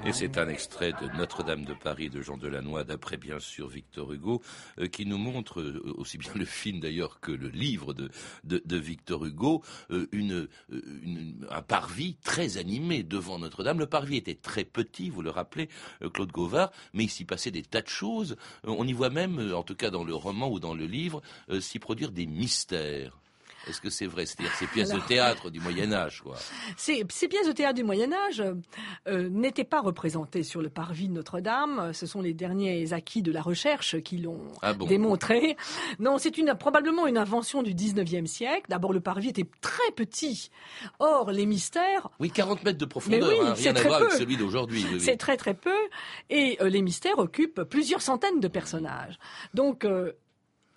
Et 0.05 0.13
c'est 0.13 0.37
un 0.37 0.47
extrait 0.47 0.93
de 0.93 1.17
Notre-Dame 1.17 1.65
de 1.65 1.73
Paris 1.73 2.09
de 2.09 2.21
Jean 2.21 2.37
Delannoy, 2.37 2.83
d'après 2.83 3.17
bien 3.17 3.39
sûr 3.39 3.67
Victor 3.67 4.13
Hugo, 4.13 4.41
euh, 4.79 4.87
qui 4.87 5.05
nous 5.05 5.17
montre, 5.17 5.61
euh, 5.61 5.93
aussi 5.97 6.17
bien 6.17 6.31
le 6.35 6.45
film 6.45 6.79
d'ailleurs 6.79 7.19
que 7.19 7.31
le 7.31 7.49
livre 7.49 7.93
de, 7.93 8.77
Victor 8.77 9.25
Hugo, 9.25 9.63
euh, 9.91 10.47
un 11.49 11.61
parvis 11.61 12.15
très 12.23 12.57
animé 12.57 13.03
devant 13.03 13.39
Notre-Dame. 13.39 13.79
Le 13.79 13.87
parvis 13.87 14.17
était 14.17 14.35
très 14.35 14.63
petit, 14.63 15.09
vous 15.09 15.21
le 15.21 15.29
rappelez, 15.29 15.69
Claude 16.13 16.31
Gauvard, 16.31 16.71
mais 16.93 17.05
il 17.05 17.09
s'y 17.09 17.25
passait 17.25 17.51
des 17.51 17.63
tas 17.63 17.81
de 17.81 17.87
choses. 17.87 18.37
on 18.63 18.87
y 18.87 18.93
voit 18.93 19.09
même, 19.09 19.53
en 19.53 19.63
tout 19.63 19.75
cas 19.75 19.89
dans 19.89 20.03
le 20.03 20.13
roman 20.13 20.49
ou 20.49 20.59
dans 20.59 20.73
le 20.73 20.85
livre, 20.85 21.21
s'y 21.59 21.79
produire 21.79 22.11
des 22.11 22.27
mystères. 22.27 23.17
Est-ce 23.69 23.81
que 23.81 23.89
c'est 23.89 24.05
vrai? 24.05 24.25
C'est-à-dire 24.25 24.53
ces 24.55 24.67
pièces 24.67 24.91
de 24.91 24.99
théâtre 24.99 25.49
du 25.49 25.59
Moyen 25.59 25.91
Âge, 25.91 26.21
quoi. 26.21 26.35
Ces, 26.75 27.03
pièces 27.05 27.47
de 27.47 27.51
théâtre 27.51 27.75
du 27.75 27.83
Moyen 27.83 28.11
Âge 28.13 28.43
euh, 29.07 29.29
n'étaient 29.29 29.63
pas 29.63 29.81
représentées 29.81 30.43
sur 30.43 30.61
le 30.61 30.69
parvis 30.69 31.07
de 31.07 31.13
Notre-Dame. 31.13 31.91
Ce 31.93 32.05
sont 32.05 32.21
les 32.21 32.33
derniers 32.33 32.93
acquis 32.93 33.21
de 33.21 33.31
la 33.31 33.41
recherche 33.41 33.99
qui 34.01 34.17
l'ont 34.17 34.41
ah 34.61 34.73
démontré. 34.73 35.57
Non, 35.99 36.17
c'est 36.17 36.37
une, 36.37 36.55
probablement 36.55 37.07
une 37.07 37.17
invention 37.17 37.63
du 37.63 37.73
19e 37.73 38.25
siècle. 38.25 38.65
D'abord, 38.69 38.93
le 38.93 39.01
parvis 39.01 39.29
était 39.29 39.47
très 39.61 39.91
petit. 39.95 40.49
Or, 40.99 41.31
les 41.31 41.45
mystères... 41.45 42.09
Oui, 42.19 42.31
40 42.31 42.63
mètres 42.63 42.77
de 42.77 42.85
profondeur, 42.85 43.29
hein, 43.29 43.53
rien 43.53 43.75
à 43.75 43.81
voir 43.81 44.01
avec 44.01 44.11
celui 44.11 44.37
d'aujourd'hui. 44.37 44.85
C'est 44.99 45.17
très 45.17 45.37
très 45.37 45.53
peu. 45.53 45.75
Et 46.29 46.57
euh, 46.61 46.69
les 46.69 46.81
mystères 46.81 47.19
occupent 47.19 47.63
plusieurs 47.63 48.01
centaines 48.01 48.39
de 48.39 48.47
personnages. 48.47 49.17
Donc, 49.53 49.85
euh, 49.85 50.13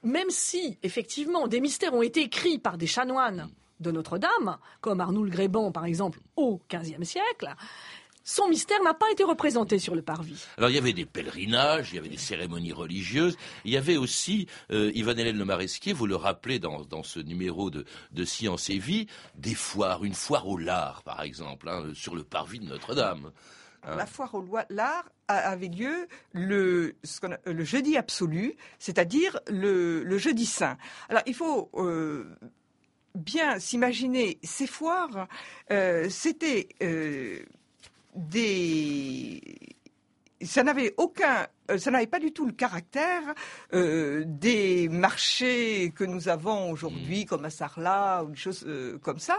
même 0.02 0.30
si, 0.30 0.78
effectivement, 0.83 1.49
des 1.49 1.61
mystères 1.61 1.95
ont 1.95 2.02
été 2.02 2.23
écrits 2.23 2.59
par 2.59 2.78
des 2.78 2.87
chanoines 2.87 3.50
de 3.80 3.90
Notre-Dame, 3.90 4.59
comme 4.80 5.00
Arnoul 5.00 5.30
Gréban, 5.30 5.73
par 5.73 5.85
exemple, 5.85 6.21
au 6.37 6.61
XVe 6.71 7.02
siècle, 7.04 7.54
son 8.23 8.49
mystère 8.49 8.83
n'a 8.83 8.95
pas 8.95 9.11
été 9.11 9.25
représenté 9.25 9.78
sur 9.78 9.95
le 9.95 10.02
parvis. 10.02 10.45
Alors 10.59 10.71
il 10.71 10.75
y 10.75 10.78
avait 10.78 10.92
des 10.92 11.07
pèlerinages, 11.07 11.90
il 11.92 11.97
y 11.97 11.99
avait 11.99 12.09
des 12.09 12.19
cérémonies 12.19 12.73
religieuses, 12.73 13.37
il 13.64 13.73
y 13.73 13.76
avait 13.76 13.97
aussi, 13.97 14.47
euh, 14.71 14.92
Yvan-Hélène 14.95 15.38
Le 15.38 15.45
Maresquier, 15.45 15.92
vous 15.92 16.07
le 16.07 16.16
rappelez 16.16 16.59
dans, 16.59 17.02
ce 17.02 17.19
numéro 17.19 17.71
de, 17.71 17.85
Science 18.25 18.69
et 18.71 18.78
Vie, 18.78 19.07
des 19.37 19.54
foires, 19.54 20.04
une 20.04 20.14
foire 20.14 20.47
au 20.47 20.59
lard 20.59 21.02
par 21.02 21.23
exemple, 21.23 21.69
hein, 21.69 21.90
sur 21.95 22.14
le 22.14 22.23
parvis 22.23 22.61
de 22.61 22.66
Notre-Dame. 22.66 23.33
Hein. 23.83 23.97
La 23.97 24.07
foire 24.07 24.35
au 24.35 24.45
lard 24.69 25.09
avait 25.29 25.69
lieu 25.69 26.09
le, 26.33 26.97
le 27.45 27.65
jeudi 27.65 27.97
absolu, 27.97 28.55
c'est-à-dire 28.79 29.41
le, 29.49 30.19
jeudi 30.19 30.47
saint. 30.47 30.77
Alors 31.09 31.23
il 31.27 31.35
faut 31.35 31.71
euh, 31.75 32.37
bien 33.15 33.59
s'imaginer 33.59 34.39
ces 34.43 34.67
foires, 34.67 35.29
euh, 35.71 36.09
c'était 36.11 36.69
euh, 36.83 37.41
des 38.15 39.41
ça 40.43 40.63
n'avait 40.63 40.95
aucun, 40.97 41.47
ça 41.77 41.91
n'avait 41.91 42.07
pas 42.07 42.19
du 42.19 42.33
tout 42.33 42.47
le 42.47 42.53
caractère 42.53 43.35
des 43.73 44.89
marchés 44.89 45.93
que 45.95 46.05
nous 46.05 46.31
avons 46.31 46.71
aujourd'hui, 46.71 47.25
mmh. 47.25 47.27
comme 47.27 47.45
à 47.45 47.51
Sarlat 47.51 48.25
ou 48.25 48.31
des 48.31 48.39
choses 48.39 48.67
comme 49.03 49.19
ça. 49.19 49.39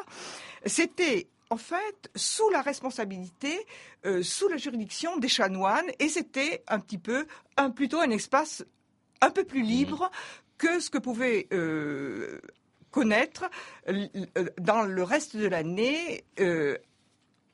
c'était 0.68 1.28
en 1.52 1.58
fait 1.58 2.10
sous 2.16 2.50
la 2.50 2.62
responsabilité, 2.62 3.54
euh, 4.06 4.24
sous 4.24 4.48
la 4.48 4.58
juridiction 4.58 5.18
des 5.18 5.28
chanoines, 5.28 5.86
et 6.00 6.08
c'était 6.08 6.64
un 6.68 6.80
petit 6.80 6.98
peu, 6.98 7.28
un, 7.58 7.70
plutôt 7.70 8.00
un 8.00 8.10
espace 8.10 8.66
un 9.20 9.30
peu 9.30 9.44
plus 9.44 9.62
libre 9.62 10.10
que 10.58 10.80
ce 10.80 10.90
que 10.90 10.98
pouvait 10.98 11.48
euh, 11.52 12.40
connaître 12.90 13.50
euh, 13.90 14.08
dans 14.60 14.84
le 14.84 15.04
reste 15.04 15.36
de 15.36 15.46
l'année 15.46 16.24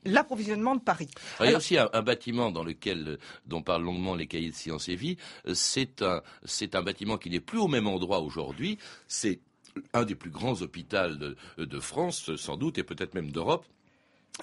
l'approvisionnement 0.04 0.76
de 0.76 0.80
Paris. 0.80 1.10
il 1.40 1.50
y 1.50 1.54
a 1.54 1.56
aussi 1.56 1.76
un, 1.76 2.02
bâtiment 2.02 2.52
dans 2.52 2.62
lequel, 2.62 3.18
dont 3.46 3.62
parlent 3.62 3.82
longuement 3.82 4.14
les 4.14 4.28
cahiers 4.28 4.50
de 4.50 4.54
sciences 4.54 4.88
et 4.88 4.94
vie. 4.94 5.16
C'est 5.52 6.02
un, 6.02 6.22
c'est 6.44 6.76
un 6.76 6.82
bâtiment 6.82 7.18
qui 7.18 7.30
n'est 7.30 7.40
plus 7.40 7.58
au 7.58 7.66
même 7.66 7.88
endroit 7.88 8.20
aujourd'hui. 8.20 8.78
C'est 9.08 9.40
un 9.92 10.04
des 10.04 10.14
plus 10.14 10.30
grands 10.30 10.62
hôpitaux 10.62 11.34
de 11.58 11.80
France, 11.80 12.36
sans 12.36 12.56
doute, 12.56 12.78
et 12.78 12.84
peut-être 12.84 13.14
même 13.14 13.32
d'Europe. 13.32 13.66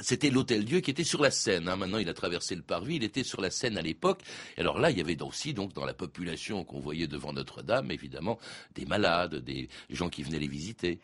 C'était 0.01 0.29
l'Hôtel 0.29 0.65
Dieu 0.65 0.81
qui 0.81 0.91
était 0.91 1.05
sur 1.05 1.21
la 1.21 1.31
Seine. 1.31 1.63
Maintenant, 1.63 1.97
il 1.97 2.09
a 2.09 2.13
traversé 2.13 2.55
le 2.55 2.61
parvis. 2.61 2.97
Il 2.97 3.03
était 3.03 3.23
sur 3.23 3.41
la 3.41 3.49
Seine 3.49 3.77
à 3.77 3.81
l'époque. 3.81 4.21
Et 4.57 4.61
alors 4.61 4.79
là, 4.79 4.91
il 4.91 4.97
y 4.97 5.01
avait 5.01 5.21
aussi, 5.21 5.53
donc, 5.53 5.73
dans 5.73 5.85
la 5.85 5.93
population 5.93 6.63
qu'on 6.65 6.79
voyait 6.79 7.07
devant 7.07 7.31
Notre-Dame, 7.31 7.91
évidemment, 7.91 8.37
des 8.75 8.85
malades, 8.85 9.35
des 9.35 9.69
gens 9.89 10.09
qui 10.09 10.23
venaient 10.23 10.39
les 10.39 10.47
visiter. 10.47 10.99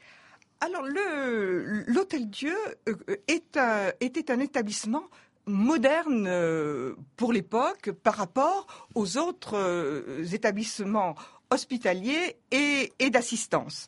Alors, 0.59 0.83
l'Hôtel 0.85 2.29
Dieu 2.29 2.55
euh, 2.87 3.15
était 3.27 4.31
un 4.31 4.39
établissement 4.39 5.09
moderne 5.47 6.27
euh, 6.27 6.93
pour 7.15 7.33
l'époque 7.33 7.91
par 8.03 8.15
rapport 8.15 8.67
aux 8.93 9.17
autres 9.17 9.57
euh, 9.57 10.23
établissements 10.31 11.15
hospitaliers 11.49 12.37
et, 12.51 13.09
d'assistance. 13.09 13.87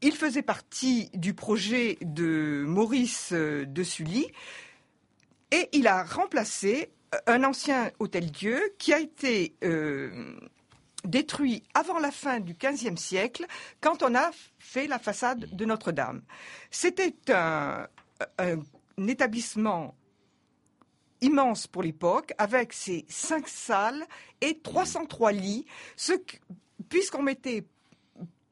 Il 0.00 0.12
faisait 0.12 0.42
partie 0.42 1.10
du 1.12 1.34
projet 1.34 1.98
de 2.02 2.64
Maurice 2.68 3.32
euh, 3.32 3.66
de 3.66 3.82
Sully 3.82 4.28
et 5.50 5.68
il 5.72 5.88
a 5.88 6.04
remplacé 6.04 6.92
euh, 7.14 7.18
un 7.26 7.42
ancien 7.42 7.90
hôtel-dieu 7.98 8.60
qui 8.78 8.92
a 8.92 9.00
été 9.00 9.56
euh, 9.64 10.38
détruit 11.04 11.64
avant 11.74 11.98
la 11.98 12.12
fin 12.12 12.38
du 12.38 12.54
XVe 12.54 12.96
siècle 12.96 13.44
quand 13.80 14.04
on 14.04 14.14
a 14.14 14.30
fait 14.60 14.86
la 14.86 15.00
façade 15.00 15.48
de 15.52 15.64
Notre-Dame. 15.64 16.22
C'était 16.70 17.16
un, 17.30 17.88
établissement 18.98 19.96
immense 21.20 21.66
pour 21.66 21.82
l'époque, 21.82 22.34
avec 22.38 22.72
ses 22.72 23.04
cinq 23.08 23.48
salles 23.48 24.06
et 24.40 24.60
303 24.60 25.32
lits, 25.32 25.66
puisqu'on 26.88 27.22
mettait 27.22 27.64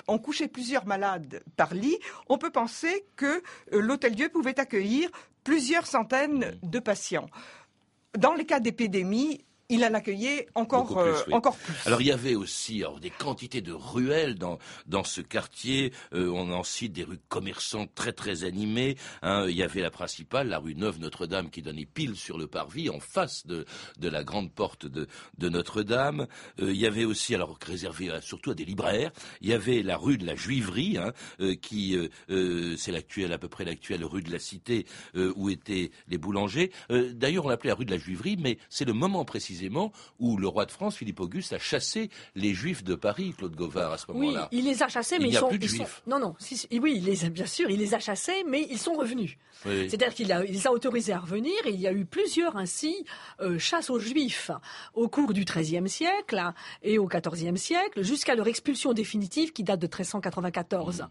on 0.09 0.19
couchait 0.19 0.49
plusieurs 0.49 0.87
malades 0.87 1.43
par 1.57 1.75
lit, 1.75 1.99
on 2.29 2.39
peut 2.39 2.51
penser 2.51 3.07
que 3.17 3.27
euh, 3.27 3.81
l'Hôtel-Dieu 3.81 4.29
pouvait 4.29 4.59
accueillir 4.61 5.11
plusieurs 5.45 5.87
centaines 5.87 6.59
de 6.63 6.79
patients. 6.79 7.29
Dans 8.17 8.35
les 8.35 8.47
cas 8.47 8.61
d'épidémie, 8.61 9.45
il 9.69 9.85
en 9.85 9.95
accueillait 9.95 10.49
encore, 10.55 10.87
plus, 10.87 10.97
euh, 10.97 11.33
encore 11.33 11.57
plus. 11.57 11.75
Alors 11.87 12.01
il 12.01 12.07
y 12.07 12.13
avait 12.13 12.35
aussi 12.35 12.85
des 13.01 13.11
quantités 13.11 13.61
de 13.61 13.73
ruelles 13.73 14.37
dans, 14.37 14.59
dans 14.87 15.05
ce 15.05 15.21
quartier. 15.21 15.93
Euh, 16.13 16.29
on 16.29 16.53
en 16.53 16.63
cite 16.63 16.93
des 16.93 17.05
rues 17.05 17.19
commerçantes 17.29 17.91
très 17.95 18.13
très 18.13 18.45
animées. 18.45 18.97
Hein. 19.23 19.47
Il 19.49 19.57
y 19.57 19.63
avait 19.63 19.81
la 19.81 19.91
principale, 19.91 20.49
la 20.49 20.59
rue 20.59 20.75
Neuve 20.75 21.01
Notre-Dame, 21.01 21.51
qui 21.51 21.63
donnait 21.63 21.87
pile 21.87 22.17
sur 22.17 22.39
le 22.39 22.47
parvis, 22.47 22.91
en 22.91 23.01
face 23.01 23.47
de, 23.47 23.65
de 23.99 24.09
la 24.09 24.23
grande 24.23 24.53
porte 24.53 24.87
de, 24.87 25.09
de 25.39 25.49
Notre-Dame. 25.49 26.27
Euh, 26.61 26.73
il 26.73 26.81
y 26.81 26.87
avait 26.87 27.05
aussi, 27.05 27.35
alors 27.35 27.59
réservé 27.65 28.11
surtout 28.21 28.53
à 28.53 28.55
des 28.55 28.65
libraires, 28.65 29.11
il 29.41 29.49
y 29.49 29.53
avait 29.53 29.83
la 29.83 29.97
rue 29.97 30.19
de 30.19 30.27
la 30.27 30.37
Juiverie, 30.37 30.99
hein, 30.99 31.13
qui 31.61 31.97
c'est 32.77 32.93
l'actuelle 32.93 33.33
à 33.33 33.39
peu 33.39 33.49
près 33.49 33.65
l'actuelle 33.65 34.05
rue 34.05 34.23
de 34.23 34.31
la 34.31 34.39
Cité, 34.39 34.87
où 35.15 35.51
étaient 35.51 35.91
les 36.09 36.19
boulangers. 36.19 36.71
D'ailleurs 36.91 37.47
on 37.47 37.49
l'appelait 37.49 37.71
la 37.71 37.75
rue 37.75 37.85
de 37.85 37.91
la 37.91 37.99
Juiverie, 37.99 38.37
mais 38.39 38.59
c'est 38.69 38.85
le 38.85 38.93
moment 38.93 39.25
précis 39.25 39.56
où 40.19 40.37
le 40.37 40.49
roi 40.49 40.67
de 40.67 40.71
France, 40.71 40.97
Philippe 40.97 41.21
Auguste, 41.21 41.53
a 41.53 41.59
chassé 41.59 42.11
les 42.35 42.55
Juifs 42.55 42.85
de 42.85 42.95
Paris, 42.95 43.35
Claude 43.37 43.55
Gauvard, 43.55 43.93
à 43.93 43.99
ce 43.99 44.11
moment-là. 44.13 44.49
Oui, 44.53 44.59
il 44.59 44.65
les 44.65 44.83
a 44.83 44.89
chassés, 44.89 45.19
mais 45.19 45.29
il 45.29 45.35
ils 45.35 45.39
sont, 45.39 45.49
plus 45.49 45.59
de 45.59 45.67
juifs. 45.67 46.03
non, 46.07 46.19
non, 46.19 46.35
oui, 46.73 46.95
il 46.97 47.05
les 47.05 47.25
a, 47.25 47.29
bien 47.29 47.47
sûr, 47.47 47.71
il 47.71 47.79
les 47.79 47.95
a 47.95 47.99
chassés, 47.99 48.45
mais 48.49 48.67
ils 48.71 48.79
sont 48.79 48.95
revenus. 48.95 49.37
C'est-à-dire 49.65 50.15
qu'il 50.15 50.33
a, 50.33 50.43
les 50.43 50.67
a 50.67 50.73
autorisés 50.73 51.13
à 51.13 51.19
revenir, 51.19 51.55
et 51.65 51.71
il 51.71 51.81
y 51.81 51.87
a 51.87 51.93
eu 51.93 52.05
plusieurs 52.05 52.57
ainsi 52.57 53.05
euh, 53.41 53.59
chasses 53.59 53.91
aux 53.91 53.99
Juifs 53.99 54.51
au 54.95 55.09
cours 55.09 55.33
du 55.33 55.45
XIIIe 55.45 55.89
siècle 55.89 56.53
et 56.83 56.99
au 56.99 57.07
XIVe 57.07 57.57
siècle, 57.57 58.03
jusqu'à 58.03 58.35
leur 58.35 58.47
expulsion 58.47 58.93
définitive 58.93 59.53
qui 59.53 59.65
date 59.65 59.81
de 59.81 59.87
1394. 59.87 61.03
Mmh. 61.03 61.07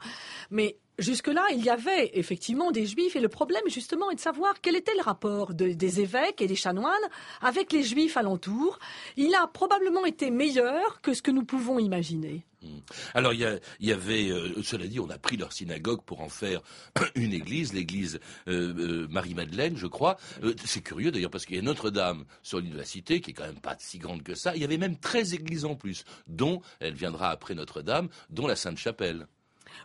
Mais 0.52 0.78
Jusque-là, 0.98 1.46
il 1.52 1.64
y 1.64 1.70
avait 1.70 2.12
effectivement 2.14 2.72
des 2.72 2.86
juifs 2.86 3.16
et 3.16 3.20
le 3.20 3.28
problème 3.28 3.64
justement 3.68 4.12
est 4.12 4.16
de 4.16 4.20
savoir 4.20 4.62
quel 4.62 4.76
était 4.76 4.96
le 4.96 5.02
rapport 5.02 5.54
des 5.54 6.02
évêques 6.02 6.42
et 6.42 6.48
des 6.48 6.56
chanoines 6.56 6.94
avec 7.42 7.74
les 7.74 7.84
juifs 7.84 8.16
alentours. 8.18 8.80
Il 9.18 9.36
a 9.36 9.48
probablement 9.48 10.06
été 10.06 10.32
meilleur 10.32 11.02
que 11.02 11.14
ce 11.14 11.22
que 11.22 11.32
nous 11.32 11.44
pouvons 11.44 11.80
imaginer. 11.80 12.46
Hmm. 12.62 12.80
Alors 13.14 13.34
il 13.34 13.60
y, 13.80 13.92
avait, 13.92 14.30
euh, 14.30 14.64
cela 14.64 14.88
dit, 14.88 15.00
on 15.00 15.10
a 15.10 15.18
pris 15.18 15.38
leur 15.38 15.52
synagogue 15.54 16.02
pour 16.04 16.22
en 16.22 16.30
faire 16.30 16.62
une 17.16 17.34
église, 17.34 17.74
l'église 17.74 18.20
euh, 18.48 18.74
euh, 18.78 19.08
Marie-Madeleine, 19.10 19.78
je 19.78 19.88
crois. 19.88 20.18
c'est 20.64 20.82
curieux 20.82 21.12
d'ailleurs 21.12 21.30
parce 21.30 21.46
qu'il 21.46 21.58
y 21.58 21.60
a 21.60 21.62
Notre-Dame 21.62 22.26
sur 22.42 22.62
Cité, 22.84 23.22
qui 23.22 23.32
est 23.32 23.34
quand 23.34 23.46
même 23.46 23.60
pas 23.60 23.76
si 23.80 24.00
grande 24.00 24.24
que 24.24 24.36
ça. 24.36 24.56
Il 24.56 24.62
y 24.62 24.66
avait 24.66 24.78
même 24.78 24.98
13 24.98 25.34
églises 25.34 25.66
en 25.66 25.76
plus, 25.76 26.06
dont, 26.28 26.62
elle 26.80 26.94
viendra 26.94 27.30
après 27.30 27.54
Notre-Dame, 27.54 28.10
dont 28.30 28.48
la 28.48 28.56
Sainte-Chapelle. 28.56 29.28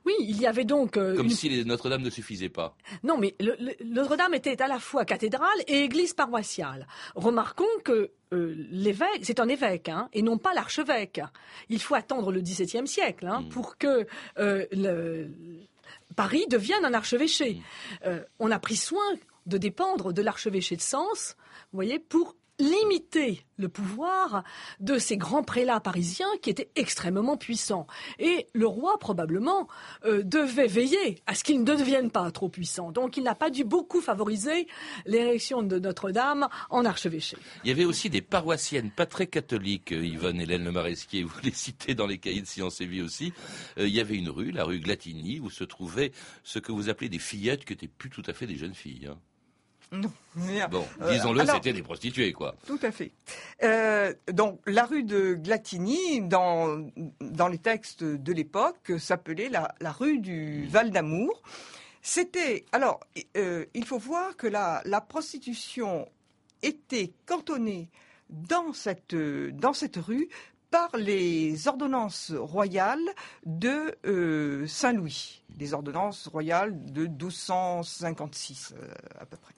Oui, 0.05 0.15
il 0.21 0.41
y 0.41 0.47
avait 0.47 0.65
donc... 0.65 0.97
Euh, 0.97 1.17
Comme 1.17 1.31
si 1.31 1.65
Notre-Dame 1.65 2.03
ne 2.03 2.11
suffisait 2.11 2.49
pas. 2.49 2.77
Non, 3.03 3.19
mais 3.19 3.35
Notre-Dame 3.85 4.35
était 4.35 4.61
à 4.63 4.69
la 4.69 4.79
fois 4.79 5.05
cathédrale 5.05 5.49
et 5.67 5.85
église 5.85 6.15
paroissiale. 6.15 6.87
Remarquons 7.15 7.65
que 7.85 8.11
euh, 8.33 8.55
l'évêque, 8.71 9.21
c'est 9.23 9.41
un 9.41 9.49
évêque, 9.49 9.89
hein, 9.89 10.09
et 10.13 10.23
non 10.23 10.39
pas 10.39 10.55
l'archevêque. 10.55 11.21
Il 11.69 11.81
faut 11.81 11.95
attendre 11.95 12.33
le 12.33 12.41
XVIIe 12.41 12.87
siècle 12.87 13.27
hein, 13.27 13.43
hmm. 13.43 13.49
pour 13.49 13.77
que 13.77 14.07
euh, 14.39 15.27
Paris 16.17 16.47
devienne 16.49 16.85
un 16.85 16.95
archevêché. 16.95 17.61
Hmm. 18.05 18.19
on 18.39 18.51
a 18.51 18.59
pris 18.59 18.77
soin 18.77 19.05
de 19.47 19.59
dépendre 19.59 20.13
de 20.13 20.23
l'archevêché 20.23 20.77
de 20.77 20.81
Sens, 20.81 21.37
vous 21.73 21.77
voyez, 21.77 21.99
pour 21.99 22.37
limiter 22.61 23.45
le 23.61 23.69
pouvoir 23.69 24.43
de 24.81 24.99
ces 24.99 25.17
grands 25.17 25.43
prélats 25.43 25.81
parisiens 25.81 26.31
qui 26.43 26.51
étaient 26.51 26.71
extrêmement 26.77 27.37
puissants. 27.37 27.87
Et 28.19 28.47
le 28.55 28.67
roi, 28.67 28.99
probablement, 28.99 29.69
euh, 30.05 30.23
devait 30.25 30.67
veiller 30.67 31.23
à 31.27 31.35
ce 31.35 31.45
qu'ils 31.45 31.61
ne 31.61 31.65
deviennent 31.65 32.11
pas 32.11 32.31
trop 32.31 32.49
puissants. 32.49 32.91
Donc 32.91 33.17
il 33.17 33.23
n'a 33.23 33.35
pas 33.35 33.51
dû 33.51 33.65
beaucoup 33.65 34.01
favoriser 34.01 34.67
l'élection 35.07 35.63
de 35.63 35.79
Notre-Dame 35.79 36.49
en 36.71 36.85
archevêché. 36.85 37.37
Il 37.65 37.69
y 37.69 37.73
avait 37.73 37.85
aussi 37.85 38.11
des 38.11 38.23
paroissiennes 38.23 38.91
pas 38.91 39.07
très 39.07 39.27
catholiques, 39.27 39.93
euh, 39.93 40.05
Yvonne 40.05 40.41
Hélène 40.41 40.65
Le 40.65 40.73
Maresquier, 40.73 41.23
vous 41.25 41.41
les 41.43 41.53
citez 41.53 41.95
dans 41.95 42.07
les 42.07 42.19
cahiers 42.19 42.43
de 42.43 42.47
sciences 42.47 42.81
et 42.81 42.87
vie 42.87 43.03
aussi. 43.03 43.33
Euh, 43.79 43.87
il 43.87 43.95
y 43.95 44.01
avait 44.01 44.17
une 44.17 44.31
rue, 44.31 44.51
la 44.51 44.65
rue 44.65 44.81
Glatigny, 44.81 45.41
où 45.41 45.51
se 45.51 45.65
trouvaient 45.65 46.13
ce 46.43 46.59
que 46.59 46.73
vous 46.73 46.89
appelez 46.89 47.09
des 47.09 47.19
fillettes 47.19 47.65
qui 47.65 47.73
n'étaient 47.73 47.89
plus 47.89 48.11
tout 48.11 48.23
à 48.27 48.33
fait 48.33 48.47
des 48.47 48.57
jeunes 48.57 48.75
filles. 48.75 49.09
Hein. 49.11 49.19
Non. 49.93 50.13
Bon, 50.71 50.87
euh, 51.01 51.13
disons-le, 51.13 51.45
c'était 51.45 51.73
des 51.73 51.83
prostituées, 51.83 52.33
quoi. 52.33 52.55
Tout 52.65 52.79
à 52.83 52.93
fait. 52.93 53.11
Euh, 53.65 54.15
donc, 54.33 54.61
la 54.67 54.85
rue 54.85 55.03
de 55.03 55.35
Glatigny, 55.35 56.21
dans, 56.21 56.87
dans 57.21 57.49
les 57.49 57.59
textes 57.59 58.05
de 58.05 58.33
l'époque, 58.33 58.93
s'appelait 58.99 59.49
la, 59.49 59.75
la, 59.81 59.91
rue 59.91 60.19
du 60.19 60.67
Val 60.67 60.93
d'Amour. 60.93 61.43
C'était. 62.03 62.65
Alors, 62.71 63.01
euh, 63.37 63.67
il 63.75 63.85
faut 63.85 63.99
voir 63.99 64.37
que 64.37 64.47
la, 64.47 64.81
la 64.85 65.01
prostitution 65.01 66.09
était 66.63 67.13
cantonnée 67.27 67.91
dans 68.29 68.73
cette, 68.73 69.17
dans 69.17 69.73
cette 69.73 69.97
rue 69.97 70.29
par 70.71 70.97
les 70.97 71.69
ordonnances 71.69 72.33
royales 72.33 72.99
de 73.45 73.97
euh, 74.07 74.67
Saint-Louis, 74.67 75.43
des 75.51 75.75
ordonnances 75.75 76.29
royales 76.29 76.73
de 76.93 77.07
1256 77.07 78.75
euh, 78.77 78.89
à 79.19 79.27
peu 79.27 79.37
près. 79.37 79.55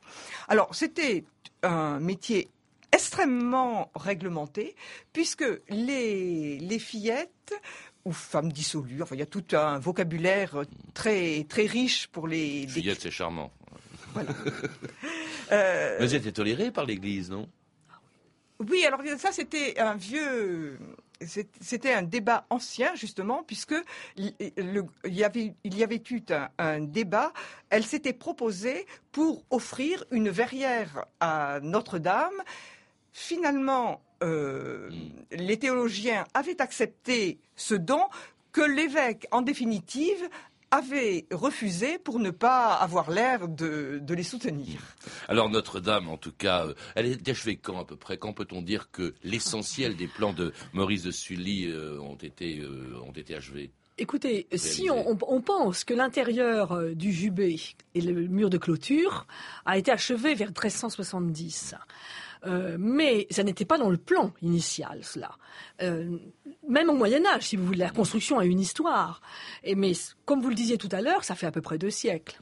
Alors 0.48 0.75
c'était 0.75 1.25
un 1.62 2.01
métier 2.01 2.48
extrêmement 2.92 3.90
réglementé 3.94 4.75
puisque 5.12 5.44
les, 5.68 6.59
les 6.59 6.79
fillettes 6.79 7.55
ou 8.05 8.12
femmes 8.12 8.53
dissolues, 8.53 9.03
enfin 9.03 9.14
il 9.14 9.20
y 9.20 9.22
a 9.22 9.27
tout 9.27 9.44
un 9.53 9.79
vocabulaire 9.79 10.62
très 10.92 11.44
très 11.48 11.66
riche 11.66 12.09
pour 12.09 12.27
les 12.27 12.66
fillettes, 12.66 13.01
c'est 13.01 13.11
charmant. 13.11 13.53
Voilà. 14.12 14.31
euh... 15.53 15.96
Mais 16.01 16.14
êtes 16.14 16.33
toléré 16.33 16.70
par 16.70 16.85
l'Église, 16.85 17.31
non? 17.31 17.48
Oui, 18.70 18.85
alors 18.87 19.01
ça 19.18 19.33
c'était 19.33 19.79
un 19.79 19.94
vieux, 19.94 20.79
c'était 21.61 21.92
un 21.92 22.03
débat 22.03 22.46
ancien 22.51 22.94
justement 22.94 23.42
puisque 23.42 23.75
il 24.16 24.35
y 25.05 25.25
avait 25.25 25.55
il 25.64 25.77
y 25.77 25.83
avait 25.83 26.03
eu 26.11 26.22
un, 26.59 26.81
débat. 26.81 27.33
Elle 27.70 27.85
s'était 27.85 28.12
proposée 28.12 28.87
pour 29.11 29.44
offrir 29.51 30.05
une 30.11 30.31
verrière 30.31 31.07
à 31.20 31.61
Notre-Dame. 31.62 32.42
Finalement, 33.12 34.01
euh, 34.22 34.88
hmm. 34.90 35.37
les 35.37 35.59
théologiens 35.59 36.25
avaient 36.35 36.61
accepté 36.61 37.38
ce 37.57 37.75
don 37.75 38.03
que 38.53 38.61
l'évêque, 38.61 39.27
en 39.31 39.42
définitive, 39.42 40.29
avait 40.72 41.26
refusé 41.30 41.98
pour 41.98 42.18
ne 42.18 42.30
pas 42.30 42.72
avoir 42.74 43.11
l'air 43.11 43.46
de, 43.46 44.02
les 44.08 44.22
soutenir. 44.22 44.80
Alors 45.28 45.50
Notre-Dame, 45.50 46.08
en 46.08 46.16
tout 46.16 46.32
cas, 46.32 46.66
euh, 46.66 46.74
elle 46.94 47.06
est 47.06 47.28
achevée 47.28 47.56
quand 47.56 47.78
à 47.78 47.85
peu 47.85 47.96
près? 47.96 48.16
Quand 48.16 48.32
peut-on 48.32 48.62
dire 48.62 48.90
que 48.90 49.14
l'essentiel 49.22 49.96
des 49.96 50.08
plans 50.08 50.32
de 50.32 50.52
Maurice 50.72 51.02
de 51.02 51.11
Sully 51.11 51.66
euh, 51.66 52.00
ont, 52.00 52.16
été, 52.16 52.61
euh, 52.61 52.98
ont 53.06 53.12
été 53.12 53.37
achevés? 53.37 53.70
Écoutez, 53.98 54.48
si 54.54 54.88
on, 54.90 55.42
pense 55.42 55.85
que 55.85 55.92
l'intérieur 55.92 56.82
du 56.94 57.12
jubé 57.12 57.61
et 57.94 58.00
le 58.00 58.26
mur 58.26 58.48
de 58.48 58.56
clôture 58.56 59.26
a 59.66 59.76
été 59.76 59.92
achevé 59.92 60.35
vers 60.35 60.48
1370, 60.48 61.74
mais 62.78 63.26
ça 63.30 63.42
n'était 63.44 63.66
pas 63.66 63.76
dans 63.76 63.90
le 63.90 63.98
plan 63.98 64.32
initial, 64.40 65.00
cela 65.04 65.37
même 66.68 66.90
au 66.90 66.94
Moyen 66.94 67.25
Âge, 67.27 67.48
si 67.48 67.57
vous 67.57 67.66
voulez, 67.66 67.79
la 67.79 67.90
construction 67.90 68.38
a 68.38 68.44
une 68.44 68.61
histoire. 68.61 69.20
Mais 69.77 69.92
comme 70.25 70.40
vous 70.40 70.48
le 70.48 70.55
disiez 70.55 70.79
tout 70.79 70.88
à 70.92 71.01
l'heure, 71.01 71.25
ça 71.25 71.35
fait 71.35 71.46
à 71.46 71.51
peu 71.51 71.61
près 71.61 71.79
deux 71.79 71.90
siècles. 71.90 72.38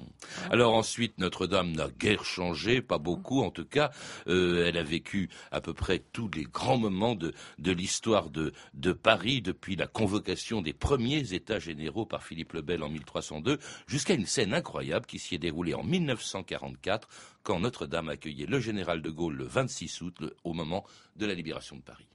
Alors 0.50 0.74
ensuite, 0.74 1.18
Notre-Dame 1.18 1.72
n'a 1.72 1.88
guère 1.88 2.24
changé, 2.24 2.82
pas 2.82 2.98
beaucoup 2.98 3.40
en 3.40 3.50
tout 3.50 3.64
cas. 3.64 3.90
Euh, 4.26 4.66
elle 4.66 4.76
a 4.76 4.82
vécu 4.82 5.30
à 5.50 5.60
peu 5.60 5.72
près 5.72 6.02
tous 6.12 6.30
les 6.34 6.44
grands 6.44 6.76
moments 6.76 7.14
de, 7.14 7.32
l'histoire 7.58 8.30
de, 8.30 8.52
de 8.74 8.92
Paris, 8.92 9.40
depuis 9.40 9.76
la 9.76 9.86
convocation 9.86 10.60
des 10.60 10.72
premiers 10.72 11.32
États 11.32 11.58
généraux 11.58 12.06
par 12.06 12.22
Philippe 12.22 12.52
le 12.52 12.62
Bel 12.62 12.82
en 12.82 12.88
1302, 12.90 13.58
jusqu'à 13.86 14.14
une 14.14 14.26
scène 14.26 14.52
incroyable 14.52 15.06
qui 15.06 15.18
s'y 15.18 15.34
est 15.34 15.38
déroulée 15.38 15.74
en 15.74 15.82
1944, 15.82 17.08
quand 17.42 17.60
Notre-Dame 17.60 18.10
accueillait 18.10 18.46
le 18.46 18.60
général 18.60 19.00
de 19.00 19.10
Gaulle 19.10 19.36
le 19.36 19.44
26 19.44 20.02
août, 20.02 20.16
au 20.44 20.52
moment 20.52 20.84
de 21.16 21.26
la 21.26 21.34
libération 21.34 21.76
de 21.76 21.82
Paris. 21.82 22.09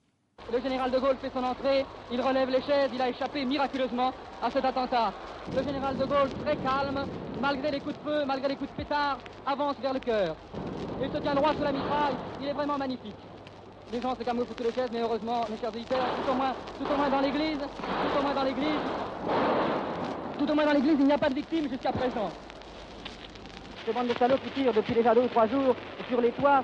Le 0.55 0.61
général 0.61 0.89
de 0.89 0.99
Gaulle 0.99 1.17
fait 1.21 1.31
son 1.33 1.43
entrée, 1.43 1.85
il 2.11 2.21
relève 2.21 2.49
les 2.49 2.61
chaises, 2.61 2.89
il 2.93 3.01
a 3.01 3.09
échappé 3.09 3.43
miraculeusement 3.43 4.13
à 4.41 4.49
cet 4.49 4.63
attentat. 4.63 5.11
Le 5.53 5.61
général 5.61 5.97
de 5.97 6.05
Gaulle, 6.05 6.29
très 6.45 6.55
calme, 6.55 7.05
malgré 7.41 7.71
les 7.71 7.81
coups 7.81 7.95
de 7.95 8.09
feu, 8.09 8.23
malgré 8.25 8.47
les 8.47 8.55
coups 8.55 8.69
de 8.71 8.75
pétard, 8.77 9.17
avance 9.45 9.75
vers 9.81 9.91
le 9.91 9.99
cœur. 9.99 10.35
Il 11.01 11.11
se 11.11 11.17
tient 11.17 11.35
droit 11.35 11.51
sous 11.53 11.63
la 11.63 11.73
mitraille, 11.73 12.15
il 12.41 12.47
est 12.47 12.53
vraiment 12.53 12.77
magnifique. 12.77 13.17
Les 13.91 13.99
gens 13.99 14.15
se 14.15 14.23
camouflent 14.23 14.53
sous 14.55 14.63
les 14.63 14.71
chaises, 14.71 14.89
mais 14.93 15.01
heureusement, 15.01 15.41
mes 15.49 15.57
chers 15.57 15.71
auditeurs, 15.75 16.05
tout 16.23 16.31
au 16.31 16.35
moins, 16.35 16.53
tout 16.79 16.93
au 16.93 16.95
moins 16.95 17.09
dans 17.09 17.21
l'église, 17.21 17.59
tout 17.59 18.19
au 18.19 18.21
moins 18.21 18.33
dans 18.33 18.43
l'église, 18.43 18.81
tout 20.39 20.49
au 20.49 20.55
moins 20.55 20.65
dans 20.65 20.73
l'église, 20.73 20.97
il 20.99 21.05
n'y 21.05 21.13
a 21.13 21.17
pas 21.17 21.29
de 21.29 21.35
victimes 21.35 21.69
jusqu'à 21.69 21.91
présent. 21.91 22.29
Ces 23.85 23.91
bandes 23.91 24.07
de 24.07 24.17
salauds 24.17 24.37
qui 24.37 24.61
tirent 24.61 24.73
depuis 24.73 24.93
déjà 24.93 25.13
deux 25.13 25.23
ou 25.23 25.27
trois 25.27 25.47
jours 25.47 25.75
sur 26.07 26.21
les 26.21 26.31
toits, 26.31 26.63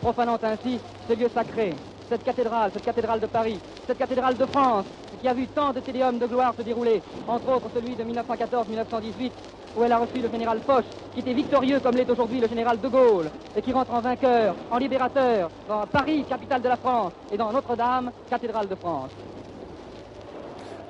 profanant 0.00 0.38
ainsi 0.40 0.78
ce 1.08 1.14
lieu 1.14 1.28
sacré 1.34 1.74
cette 2.08 2.22
cathédrale, 2.24 2.70
cette 2.72 2.84
cathédrale 2.84 3.20
de 3.20 3.26
Paris, 3.26 3.60
cette 3.86 3.98
cathédrale 3.98 4.36
de 4.36 4.46
France, 4.46 4.86
qui 5.20 5.28
a 5.28 5.34
vu 5.34 5.48
tant 5.48 5.72
de 5.72 5.80
téléums 5.80 6.18
de 6.18 6.26
gloire 6.26 6.54
se 6.56 6.62
dérouler, 6.62 7.02
entre 7.26 7.48
autres 7.54 7.68
celui 7.72 7.96
de 7.96 8.04
1914-1918, 8.04 9.32
où 9.74 9.82
elle 9.84 9.92
a 9.92 9.98
reçu 9.98 10.20
le 10.22 10.28
général 10.30 10.60
Foch, 10.64 10.84
qui 11.12 11.20
était 11.20 11.34
victorieux 11.34 11.80
comme 11.80 11.96
l'est 11.96 12.08
aujourd'hui 12.10 12.40
le 12.40 12.48
général 12.48 12.80
de 12.80 12.88
Gaulle, 12.88 13.30
et 13.54 13.62
qui 13.62 13.72
rentre 13.72 13.92
en 13.92 14.00
vainqueur, 14.00 14.56
en 14.70 14.78
libérateur, 14.78 15.50
dans 15.66 15.86
Paris, 15.86 16.24
capitale 16.24 16.62
de 16.62 16.68
la 16.68 16.76
France, 16.76 17.12
et 17.30 17.36
dans 17.36 17.52
Notre-Dame, 17.52 18.10
cathédrale 18.30 18.68
de 18.68 18.74
France 18.74 19.12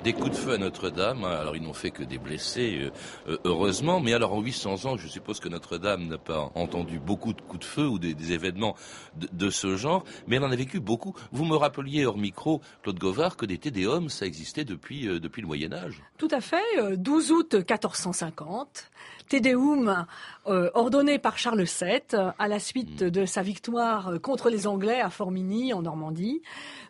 des 0.03 0.13
coups 0.13 0.31
de 0.31 0.35
feu 0.35 0.53
à 0.53 0.57
Notre-Dame. 0.57 1.23
Hein. 1.23 1.37
Alors 1.39 1.55
ils 1.55 1.61
n'ont 1.61 1.73
fait 1.73 1.91
que 1.91 2.03
des 2.03 2.17
blessés, 2.17 2.79
euh, 3.27 3.33
euh, 3.33 3.37
heureusement. 3.43 3.99
Mais 3.99 4.13
alors 4.13 4.33
en 4.33 4.41
800 4.41 4.85
ans, 4.85 4.97
je 4.97 5.07
suppose 5.07 5.39
que 5.39 5.49
Notre-Dame 5.49 6.07
n'a 6.07 6.17
pas 6.17 6.51
entendu 6.55 6.99
beaucoup 6.99 7.33
de 7.33 7.41
coups 7.41 7.59
de 7.59 7.65
feu 7.65 7.87
ou 7.87 7.99
des, 7.99 8.31
événements 8.31 8.75
de, 9.15 9.49
ce 9.49 9.75
genre, 9.75 10.03
mais 10.27 10.35
elle 10.35 10.43
en 10.43 10.51
a 10.51 10.55
vécu 10.55 10.79
beaucoup. 10.79 11.15
Vous 11.31 11.45
me 11.45 11.55
rappeliez 11.55 12.05
hors 12.05 12.17
micro, 12.17 12.61
Claude 12.83 12.99
Govard, 12.99 13.37
que 13.37 13.45
des 13.45 13.57
tédéums, 13.57 14.09
ça 14.09 14.25
existait 14.25 14.65
depuis, 14.65 15.07
euh, 15.07 15.19
depuis 15.19 15.41
le 15.41 15.47
Moyen 15.47 15.73
Âge. 15.73 16.01
Tout 16.17 16.27
à 16.31 16.41
fait. 16.41 16.97
12 16.97 17.31
août 17.31 17.53
1450, 17.55 18.91
Tédéum 19.29 20.05
ordonné 20.45 21.19
par 21.19 21.37
Charles 21.37 21.63
VII 21.63 22.01
à 22.37 22.47
la 22.47 22.59
suite 22.59 23.03
de 23.03 23.25
sa 23.25 23.43
victoire 23.43 24.13
contre 24.21 24.49
les 24.49 24.65
Anglais 24.65 24.99
à 24.99 25.09
Formigny 25.11 25.71
en 25.71 25.83
Normandie. 25.83 26.41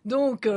Donc 0.05 0.49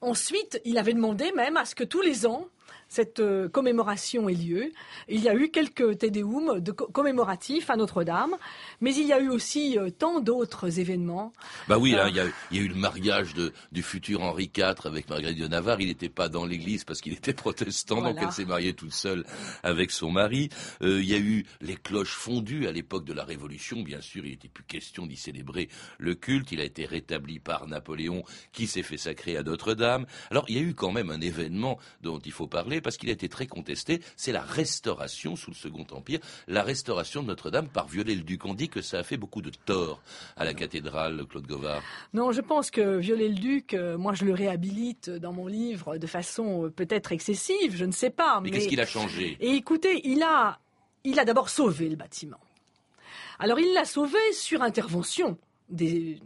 ensuite, 0.00 0.60
il 0.64 0.78
avait 0.78 0.94
demandé 0.94 1.30
même 1.36 1.58
à 1.58 1.66
ce 1.66 1.74
que 1.74 1.84
tous 1.84 2.00
les 2.00 2.26
ans, 2.26 2.46
cette 2.88 3.20
euh, 3.20 3.48
commémoration 3.48 4.28
ait 4.28 4.34
lieu. 4.34 4.72
Il 5.08 5.20
y 5.20 5.28
a 5.28 5.34
eu 5.34 5.50
quelques 5.50 5.98
tédéums 5.98 6.60
de 6.60 6.72
commémoratifs 6.72 7.70
à 7.70 7.76
Notre-Dame, 7.76 8.36
mais 8.80 8.94
il 8.94 9.06
y 9.06 9.12
a 9.12 9.20
eu 9.20 9.28
aussi 9.28 9.78
euh, 9.78 9.90
tant 9.90 10.20
d'autres 10.20 10.78
événements. 10.78 11.32
Bah 11.68 11.78
oui, 11.78 11.94
hein, 11.94 12.08
il, 12.08 12.16
y 12.16 12.20
a, 12.20 12.62
eu 12.62 12.68
le 12.68 12.74
mariage 12.74 13.34
du 13.72 13.82
futur 13.82 14.22
Henri 14.22 14.50
IV 14.56 14.74
avec 14.84 15.08
Marguerite 15.08 15.38
de 15.38 15.48
Navarre. 15.48 15.80
Il 15.80 15.88
n'était 15.88 16.08
pas 16.08 16.28
dans 16.28 16.46
l'église 16.46 16.84
parce 16.84 17.00
qu'il 17.00 17.12
était 17.12 17.34
protestant, 17.34 18.02
donc 18.02 18.16
elle 18.20 18.32
s'est 18.32 18.44
mariée 18.44 18.74
toute 18.74 18.92
seule 18.92 19.24
avec 19.62 19.90
son 19.90 20.10
mari. 20.10 20.48
Euh, 20.82 21.00
il 21.00 21.08
y 21.08 21.14
a 21.14 21.18
eu 21.18 21.44
les 21.60 21.76
cloches 21.76 22.14
fondues 22.14 22.66
à 22.66 22.72
l'époque 22.72 23.04
de 23.04 23.12
la 23.12 23.24
Révolution. 23.24 23.82
Bien 23.82 24.00
sûr, 24.00 24.24
il 24.24 24.30
n'était 24.30 24.48
plus 24.48 24.64
question 24.64 25.06
d'y 25.06 25.16
célébrer 25.16 25.68
le 25.98 26.14
culte. 26.14 26.52
Il 26.52 26.60
a 26.60 26.64
été 26.64 26.86
rétabli 26.86 27.38
par 27.38 27.66
Napoléon 27.66 28.24
qui 28.52 28.66
s'est 28.66 28.82
fait 28.82 28.96
sacrer 28.96 29.36
à 29.36 29.42
Notre-Dame. 29.42 30.06
Alors, 30.30 30.44
il 30.48 30.56
y 30.56 30.58
a 30.58 30.62
eu 30.62 30.74
quand 30.74 30.92
même 30.92 31.10
un 31.10 31.20
événement 31.20 31.78
dont 32.02 32.18
il 32.18 32.32
faut 32.32 32.46
parler 32.46 32.80
parce 32.86 32.98
qu'il 32.98 33.08
a 33.08 33.12
été 33.12 33.28
très 33.28 33.48
contesté, 33.48 34.00
c'est 34.14 34.30
la 34.30 34.42
restauration 34.42 35.34
sous 35.34 35.50
le 35.50 35.56
Second 35.56 35.84
Empire, 35.90 36.20
la 36.46 36.62
restauration 36.62 37.20
de 37.20 37.26
Notre-Dame 37.26 37.66
par 37.66 37.88
Viollet-le-Duc. 37.88 38.44
On 38.44 38.54
dit 38.54 38.68
que 38.68 38.80
ça 38.80 39.00
a 39.00 39.02
fait 39.02 39.16
beaucoup 39.16 39.42
de 39.42 39.50
tort 39.50 40.00
à 40.36 40.44
la 40.44 40.54
cathédrale, 40.54 41.24
Claude 41.28 41.48
Govard. 41.48 41.82
Non, 42.14 42.30
je 42.30 42.40
pense 42.40 42.70
que 42.70 42.98
Viollet-le-Duc, 42.98 43.74
euh, 43.74 43.98
moi 43.98 44.14
je 44.14 44.24
le 44.24 44.32
réhabilite 44.32 45.10
dans 45.10 45.32
mon 45.32 45.48
livre 45.48 45.98
de 45.98 46.06
façon 46.06 46.66
euh, 46.66 46.70
peut-être 46.70 47.10
excessive, 47.10 47.74
je 47.74 47.84
ne 47.84 47.90
sais 47.90 48.10
pas. 48.10 48.40
Mais, 48.40 48.52
qu'est-ce 48.52 48.68
qu'il 48.68 48.80
a 48.80 48.86
changé? 48.86 49.36
Et 49.40 49.56
écoutez, 49.56 50.02
il 50.04 50.22
a, 50.22 50.60
il 51.02 51.18
a 51.18 51.24
d'abord 51.24 51.48
sauvé 51.48 51.88
le 51.88 51.96
bâtiment. 51.96 52.38
Alors 53.40 53.58
il 53.58 53.74
l'a 53.74 53.84
sauvé 53.84 54.20
sur 54.32 54.62
intervention 54.62 55.38
des, 55.70 56.20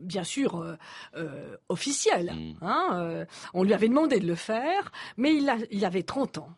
bien 0.00 0.24
sûr 0.24 0.56
euh, 0.56 0.76
euh, 1.16 1.56
officiel. 1.68 2.32
Mm. 2.34 2.64
Hein, 2.64 2.88
euh, 2.92 3.24
on 3.52 3.62
lui 3.62 3.74
avait 3.74 3.88
demandé 3.88 4.20
de 4.20 4.26
le 4.26 4.34
faire, 4.34 4.92
mais 5.16 5.34
il, 5.34 5.48
a, 5.48 5.56
il 5.70 5.84
avait 5.84 6.02
30 6.02 6.38
ans. 6.38 6.50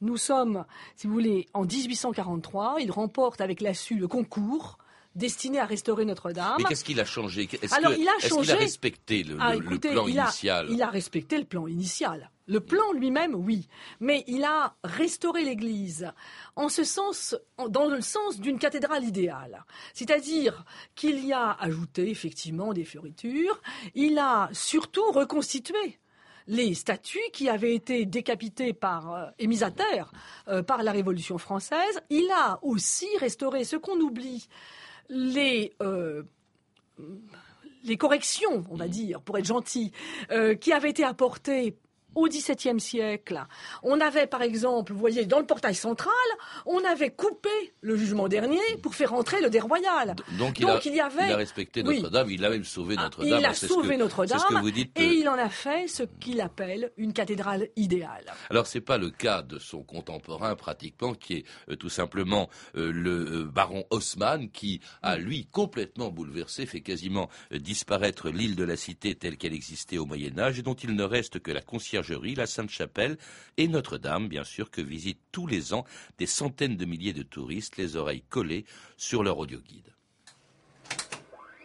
Nous 0.00 0.16
sommes, 0.16 0.64
si 0.96 1.06
vous 1.06 1.12
voulez, 1.12 1.46
en 1.54 1.64
1843. 1.64 2.76
Il 2.80 2.90
remporte 2.90 3.40
avec 3.40 3.60
la 3.60 3.72
SU 3.74 3.96
le 3.96 4.08
concours 4.08 4.78
destiné 5.14 5.60
à 5.60 5.64
restaurer 5.64 6.04
Notre-Dame. 6.04 6.56
Mais 6.58 6.64
qu'est-ce 6.64 6.84
qu'il 6.84 7.00
a 7.00 7.04
changé? 7.04 7.48
Est-ce 7.62 7.74
qu'il 7.74 8.50
a, 8.50 8.56
respecté 8.56 9.22
le, 9.22 9.36
ah, 9.40 9.52
plan 9.80 10.06
initial? 10.08 10.66
il 10.70 10.82
a 10.82 10.90
respecté 10.90 11.38
le 11.38 11.44
plan 11.44 11.66
initial. 11.66 12.30
Le 12.46 12.60
plan 12.60 12.92
lui-même, 12.92 13.34
oui, 13.34 13.68
mais 14.00 14.22
il 14.26 14.44
a 14.44 14.76
restauré 14.84 15.44
l'Église 15.44 16.12
en 16.56 16.68
ce 16.68 16.84
sens, 16.84 17.34
dans 17.68 17.86
le 17.86 18.02
sens 18.02 18.38
d'une 18.38 18.58
cathédrale 18.58 19.04
idéale. 19.04 19.64
C'est-à-dire 19.94 20.64
qu'il 20.94 21.24
y 21.24 21.32
a 21.32 21.52
ajouté 21.52 22.10
effectivement 22.10 22.74
des 22.74 22.84
fioritures, 22.84 23.62
il 23.94 24.18
a 24.18 24.50
surtout 24.52 25.10
reconstitué 25.12 25.98
les 26.46 26.74
statues 26.74 27.30
qui 27.32 27.48
avaient 27.48 27.74
été 27.74 28.04
décapitées 28.04 28.74
par 28.74 29.14
euh, 29.14 29.26
et 29.38 29.46
mises 29.46 29.62
à 29.62 29.70
terre 29.70 30.12
euh, 30.48 30.62
par 30.62 30.82
la 30.82 30.92
Révolution 30.92 31.38
française. 31.38 32.00
Il 32.10 32.30
a 32.30 32.58
aussi 32.62 33.08
restauré 33.18 33.64
ce 33.64 33.76
qu'on 33.76 33.98
oublie 34.00 34.48
les 35.08 35.72
euh, 35.80 36.22
les 37.84 37.96
corrections, 37.96 38.64
on 38.70 38.76
va 38.76 38.88
dire, 38.88 39.20
pour 39.20 39.36
être 39.36 39.44
gentil, 39.44 39.92
qui 40.60 40.72
avaient 40.72 40.88
été 40.88 41.04
apportées 41.04 41.76
au 42.14 42.28
XVIIe 42.28 42.80
siècle, 42.80 43.44
on 43.82 44.00
avait 44.00 44.26
par 44.26 44.42
exemple, 44.42 44.92
vous 44.92 44.98
voyez, 44.98 45.26
dans 45.26 45.38
le 45.38 45.46
portail 45.46 45.74
central, 45.74 46.12
on 46.66 46.82
avait 46.84 47.10
coupé 47.10 47.48
le 47.80 47.96
jugement 47.96 48.28
dernier 48.28 48.60
pour 48.82 48.94
faire 48.94 49.14
entrer 49.14 49.40
le 49.40 49.50
déroyal. 49.50 50.16
Donc, 50.38 50.58
il, 50.58 50.68
a, 50.68 50.80
il, 50.84 50.94
y 50.94 51.00
avait, 51.00 51.26
il 51.26 51.32
a 51.32 51.36
respecté 51.36 51.82
Notre-Dame, 51.82 52.30
il 52.30 52.44
a 52.44 52.50
même 52.50 52.64
sauvé 52.64 52.96
ah, 52.98 53.04
Notre-Dame. 53.04 53.38
Il 53.40 53.44
a 53.44 53.54
sauvé 53.54 53.96
Notre-Dame, 53.96 54.62
et 54.96 55.02
euh, 55.02 55.14
il 55.14 55.28
en 55.28 55.34
a 55.38 55.48
fait 55.48 55.88
ce 55.88 56.02
qu'il 56.02 56.40
appelle 56.40 56.92
une 56.96 57.12
cathédrale 57.12 57.68
idéale. 57.76 58.32
Alors 58.50 58.66
c'est 58.66 58.80
pas 58.80 58.98
le 58.98 59.10
cas 59.10 59.42
de 59.42 59.58
son 59.58 59.82
contemporain 59.82 60.54
pratiquement, 60.56 61.14
qui 61.14 61.34
est 61.34 61.44
euh, 61.68 61.76
tout 61.76 61.88
simplement 61.88 62.48
euh, 62.76 62.92
le 62.92 63.44
baron 63.44 63.84
Haussmann, 63.90 64.50
qui 64.50 64.80
a 65.02 65.16
lui 65.16 65.46
complètement 65.46 66.10
bouleversé, 66.10 66.66
fait 66.66 66.80
quasiment 66.80 67.28
disparaître 67.52 68.30
l'île 68.30 68.56
de 68.56 68.64
la 68.64 68.76
Cité 68.76 69.14
telle 69.14 69.36
qu'elle 69.36 69.54
existait 69.54 69.98
au 69.98 70.06
Moyen 70.06 70.38
Âge, 70.38 70.58
et 70.58 70.62
dont 70.62 70.74
il 70.74 70.94
ne 70.94 71.04
reste 71.04 71.40
que 71.40 71.50
la 71.50 71.60
concierge 71.60 72.03
la 72.36 72.46
Sainte-Chapelle 72.46 73.16
et 73.56 73.68
Notre-Dame, 73.68 74.28
bien 74.28 74.44
sûr, 74.44 74.70
que 74.70 74.80
visitent 74.80 75.22
tous 75.32 75.46
les 75.46 75.72
ans 75.72 75.84
des 76.18 76.26
centaines 76.26 76.76
de 76.76 76.84
milliers 76.84 77.12
de 77.12 77.22
touristes, 77.22 77.76
les 77.76 77.96
oreilles 77.96 78.24
collées 78.28 78.64
sur 78.96 79.22
leur 79.22 79.38
audioguide. 79.38 79.92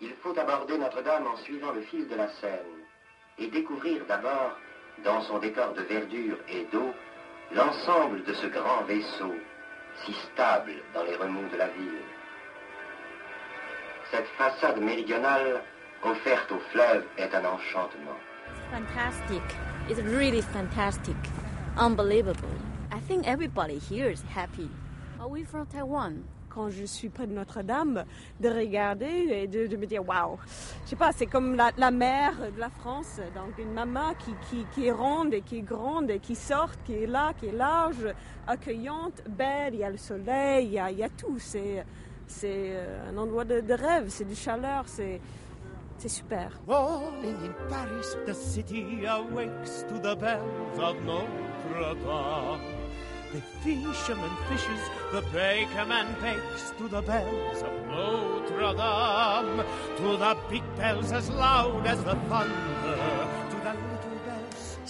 Il 0.02 0.14
faut 0.22 0.38
aborder 0.38 0.78
Notre-Dame 0.78 1.28
en 1.28 1.38
suivant 1.38 1.72
le 1.72 1.82
fil 1.82 2.08
de 2.08 2.16
la 2.16 2.30
Seine 2.40 2.86
et 3.38 3.48
découvrir 3.48 4.06
d'abord, 4.08 4.58
dans 5.04 5.22
son 5.24 5.40
décor 5.40 5.74
de 5.74 5.82
verdure 5.82 6.38
et 6.50 6.66
d'eau, 6.72 6.94
l'ensemble 7.54 8.24
de 8.24 8.34
ce 8.34 8.48
grand 8.48 8.84
vaisseau, 8.84 9.34
si 10.06 10.14
stable 10.32 10.74
dans 10.94 11.04
les 11.04 11.16
remous 11.16 11.50
de 11.50 11.58
la 11.58 11.68
ville. 11.68 12.04
Cette 14.12 14.28
façade 14.38 14.80
méridionale 14.82 15.64
offerte 16.04 16.52
au 16.52 16.60
fleuve 16.72 17.06
est 17.18 17.34
un 17.36 17.46
enchantement. 17.46 18.18
Fantastique. 18.72 19.69
It's 19.90 20.00
really 20.02 20.42
fantastic, 20.42 21.16
unbelievable. 21.76 22.54
I 22.92 23.00
think 23.00 23.28
everybody 23.28 23.80
here 23.80 24.08
is 24.12 24.22
happy. 24.22 24.70
Are 25.20 25.28
we 25.28 25.44
from 25.44 25.66
Taiwan? 25.66 26.26
Quand 26.48 26.70
je 26.70 26.86
suis 26.86 27.10
près 27.10 27.26
de 27.26 27.34
Notre-Dame, 27.34 28.06
de 28.40 28.50
regarder 28.50 29.28
et 29.32 29.48
de, 29.48 29.76
me 29.76 29.88
dire 29.88 30.08
waouh. 30.08 30.38
Je 30.86 30.92
sais 30.92 30.96
pas, 30.96 31.12
c'est 31.12 31.26
comme 31.26 31.56
la, 31.56 31.72
la, 31.76 31.90
mère 31.90 32.36
de 32.56 32.60
la 32.60 32.70
France, 32.70 33.20
donc 33.34 33.58
une 33.58 33.74
maman 33.74 34.14
qui, 34.76 34.86
est 34.86 34.92
ronde 34.92 35.34
et 35.34 35.42
qui 35.42 35.58
est 35.58 35.62
grande 35.64 36.12
et 36.12 36.20
qui 36.20 36.36
sort, 36.36 36.70
qui 36.86 36.94
est 36.94 37.08
là, 37.08 37.34
qui 37.40 37.48
est 37.48 37.52
large, 37.52 38.14
accueillante, 38.46 39.24
belle. 39.28 39.74
Il 39.74 39.80
y 39.80 39.84
a 39.84 39.90
le 39.90 39.98
soleil, 39.98 40.68
il 40.68 41.00
y 41.00 41.04
a, 41.04 41.10
tout. 41.10 41.40
C'est 41.40 41.84
c'est 42.28 42.78
un 43.10 43.18
endroit 43.18 43.44
de, 43.44 43.74
rêve, 43.74 44.06
c'est 44.10 44.30
de 44.30 44.36
chaleur, 44.36 44.84
c'est 44.86 45.20
c'est 46.00 46.10
super. 46.10 46.50
Rolling 46.66 47.36
in 47.44 47.54
Paris, 47.70 48.16
the 48.26 48.34
city 48.34 49.06
awakes 49.06 49.84
to 49.90 50.00
the 50.00 50.16
bells 50.16 50.80
of 50.80 50.96
Notre 51.04 51.94
Dame. 51.96 52.62
The 53.34 53.42
fisherman 53.62 54.32
fishes, 54.48 54.82
the 55.12 55.22
bakerman 55.34 56.08
bakes 56.22 56.72
to 56.78 56.88
the 56.88 57.02
bells 57.02 57.62
of 57.62 57.74
Notre 57.88 58.74
Dame. 58.74 59.64
To 59.98 60.18
the 60.18 60.38
big 60.50 60.64
bells 60.78 61.12
as 61.12 61.30
loud 61.30 61.86
as 61.86 62.02
the 62.04 62.16
thunder, 62.30 63.29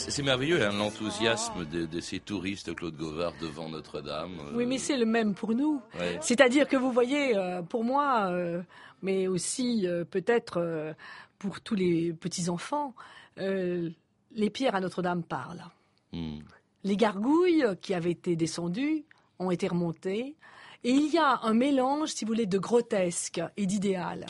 C'est 0.08 0.24
merveilleux 0.24 0.66
hein, 0.66 0.72
l'enthousiasme 0.72 1.66
de, 1.66 1.86
de, 1.86 2.00
ces 2.00 2.20
touristes, 2.20 2.74
Claude 2.74 2.96
Gauvard, 2.96 3.34
devant 3.42 3.68
Notre-Dame. 3.68 4.32
Oui, 4.54 4.66
mais 4.66 4.78
c'est 4.78 4.96
le 4.96 5.06
même 5.06 5.34
pour 5.34 5.54
nous. 5.54 5.82
Ouais. 6.00 6.18
C'est-à-dire 6.22 6.68
que 6.68 6.78
vous 6.78 6.92
voyez, 6.92 7.36
euh, 7.36 7.62
pour 7.62 7.84
moi, 7.84 8.30
euh, 8.32 8.62
mais 9.02 9.28
aussi 9.28 9.86
euh, 9.88 10.06
peut-être 10.06 10.58
euh, 10.58 10.94
pour 11.38 11.62
tous 11.62 11.76
les 11.76 12.14
petits-enfants, 12.14 12.94
euh, 13.40 13.90
les 14.32 14.50
pierres 14.50 14.76
à 14.76 14.80
Notre-Dame 14.80 15.24
parlent. 15.24 15.66
Mm. 16.14 16.40
Les 16.84 16.98
gargouilles 16.98 17.66
qui 17.82 17.94
avaient 17.94 18.12
été 18.12 18.36
descendues 18.36 19.04
ont 19.38 19.52
été 19.52 19.68
remontées. 19.68 20.36
Et 20.86 20.92
il 20.92 21.12
y 21.12 21.18
a 21.18 21.42
un 21.44 21.54
mélange, 21.54 22.10
si 22.10 22.24
vous 22.24 22.30
voulez, 22.30 22.46
de 22.46 22.58
grotesque 22.58 23.42
et 23.58 23.66
d'idéal. 23.66 24.26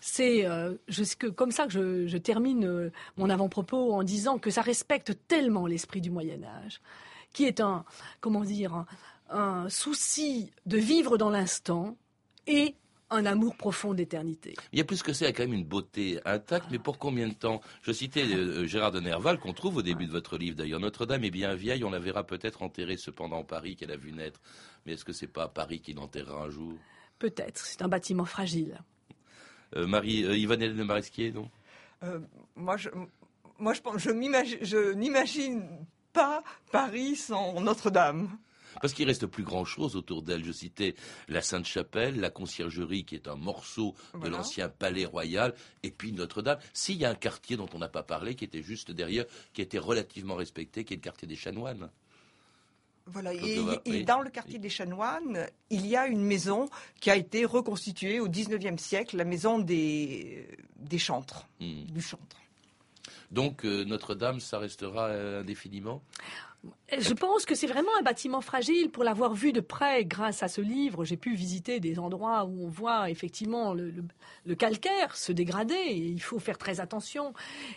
C'est 0.00 0.46
euh, 0.46 0.74
comme 1.34 1.50
ça 1.50 1.66
que 1.66 1.72
je, 1.72 2.06
je 2.06 2.18
termine 2.18 2.64
euh, 2.64 2.90
mon 3.16 3.30
avant-propos 3.30 3.92
en 3.92 4.02
disant 4.02 4.38
que 4.38 4.50
ça 4.50 4.62
respecte 4.62 5.16
tellement 5.26 5.66
l'esprit 5.66 6.00
du 6.00 6.10
Moyen 6.10 6.42
Âge, 6.44 6.80
qui 7.32 7.44
est 7.44 7.60
un, 7.60 7.84
comment 8.20 8.42
dire, 8.44 8.74
un, 8.74 8.86
un 9.30 9.68
souci 9.68 10.52
de 10.66 10.78
vivre 10.78 11.18
dans 11.18 11.30
l'instant 11.30 11.96
et 12.46 12.74
un 13.10 13.24
amour 13.24 13.56
profond 13.56 13.94
d'éternité. 13.94 14.54
Il 14.72 14.78
y 14.78 14.82
a 14.82 14.84
plus 14.84 15.02
que 15.02 15.12
ça, 15.14 15.24
il 15.24 15.28
y 15.28 15.30
a 15.30 15.32
quand 15.32 15.44
même 15.44 15.54
une 15.54 15.64
beauté 15.64 16.20
intacte, 16.26 16.66
mais 16.70 16.78
pour 16.78 16.98
combien 16.98 17.26
de 17.26 17.32
temps? 17.32 17.62
Je 17.80 17.90
citais 17.90 18.24
euh, 18.24 18.66
Gérard 18.66 18.92
de 18.92 19.00
Nerval, 19.00 19.38
qu'on 19.38 19.54
trouve 19.54 19.76
au 19.76 19.82
début 19.82 20.06
de 20.06 20.12
votre 20.12 20.36
livre 20.36 20.56
d'ailleurs. 20.56 20.80
Notre-Dame 20.80 21.24
est 21.24 21.30
bien 21.30 21.54
vieille, 21.54 21.84
on 21.84 21.90
la 21.90 21.98
verra 21.98 22.24
peut-être 22.24 22.62
enterrée 22.62 22.98
cependant 22.98 23.38
en 23.38 23.44
Paris 23.44 23.76
qu'elle 23.76 23.92
a 23.92 23.96
vu 23.96 24.12
naître. 24.12 24.40
Mais 24.84 24.92
est-ce 24.92 25.04
que 25.06 25.14
c'est 25.14 25.26
pas 25.26 25.48
Paris 25.48 25.80
qui 25.80 25.94
l'enterrera 25.94 26.44
un 26.44 26.50
jour? 26.50 26.74
Peut-être, 27.18 27.64
c'est 27.64 27.82
un 27.82 27.88
bâtiment 27.88 28.26
fragile. 28.26 28.78
Euh, 29.76 29.86
Marie, 29.86 30.24
euh, 30.24 30.36
Yvonne 30.36 30.62
Hélène 30.62 30.84
Maresquier, 30.84 31.32
non? 31.32 31.48
Euh, 32.02 32.20
Moi, 32.56 32.76
je, 32.76 32.88
moi, 33.58 33.74
je, 33.74 33.80
je, 33.96 34.56
je 34.62 34.92
n'imagine 34.92 35.66
pas 36.12 36.42
Paris 36.72 37.16
sans 37.16 37.60
Notre-Dame 37.60 38.30
parce 38.80 38.92
qu'il 38.92 39.06
reste 39.06 39.26
plus 39.26 39.42
grand 39.42 39.64
chose 39.64 39.96
autour 39.96 40.22
d'elle. 40.22 40.44
Je 40.44 40.52
citais 40.52 40.94
la 41.28 41.42
Sainte-Chapelle, 41.42 42.20
la 42.20 42.30
Conciergerie 42.30 43.04
qui 43.04 43.14
est 43.14 43.28
un 43.28 43.34
morceau 43.34 43.94
voilà. 44.12 44.28
de 44.28 44.36
l'ancien 44.36 44.68
palais 44.68 45.04
royal, 45.04 45.54
et 45.82 45.90
puis 45.90 46.12
Notre-Dame. 46.12 46.58
S'il 46.72 46.96
y 46.96 47.04
a 47.04 47.10
un 47.10 47.14
quartier 47.14 47.56
dont 47.56 47.68
on 47.74 47.78
n'a 47.78 47.88
pas 47.88 48.02
parlé, 48.02 48.34
qui 48.34 48.44
était 48.44 48.62
juste 48.62 48.90
derrière, 48.90 49.24
qui 49.52 49.62
était 49.62 49.78
relativement 49.78 50.36
respecté, 50.36 50.84
qui 50.84 50.94
est 50.94 50.96
le 50.96 51.02
quartier 51.02 51.26
des 51.26 51.36
Chanoines. 51.36 51.90
Voilà, 53.10 53.32
et, 53.34 53.58
et, 53.86 54.02
dans 54.04 54.20
le 54.20 54.30
quartier 54.30 54.58
des 54.58 54.68
Chanoines, 54.68 55.46
il 55.70 55.86
y 55.86 55.96
a 55.96 56.06
une 56.06 56.22
maison 56.22 56.68
qui 57.00 57.10
a 57.10 57.16
été 57.16 57.44
reconstituée 57.44 58.20
au 58.20 58.28
XIXe 58.28 58.80
siècle, 58.82 59.16
la 59.16 59.24
maison 59.24 59.58
des, 59.58 60.46
des 60.76 60.98
chantres, 60.98 61.46
Hmm. 61.60 61.84
du 61.86 62.00
chantre. 62.02 62.36
Donc 63.30 63.64
euh, 63.64 63.84
Notre-Dame, 63.84 64.40
ça 64.40 64.58
restera 64.58 65.08
euh, 65.08 65.40
indéfiniment? 65.40 66.02
Je 66.98 67.14
pense 67.14 67.44
que 67.44 67.54
c'est 67.54 67.66
vraiment 67.66 67.90
un 68.00 68.02
bâtiment 68.02 68.40
fragile. 68.40 68.90
Pour 68.90 69.04
l'avoir 69.04 69.34
vu 69.34 69.52
de 69.52 69.60
près, 69.60 70.04
grâce 70.04 70.42
à 70.42 70.48
ce 70.48 70.60
livre, 70.60 71.04
j'ai 71.04 71.16
pu 71.16 71.34
visiter 71.34 71.80
des 71.80 71.98
endroits 71.98 72.44
où 72.44 72.64
on 72.64 72.68
voit 72.68 73.10
effectivement 73.10 73.74
le, 73.74 73.90
le, 73.90 74.02
le, 74.44 74.54
calcaire 74.54 75.14
se 75.14 75.30
dégrader. 75.30 75.74
Et 75.74 75.96
il 75.96 76.20
faut 76.20 76.38
faire 76.38 76.58
très 76.58 76.80
attention. 76.80 77.32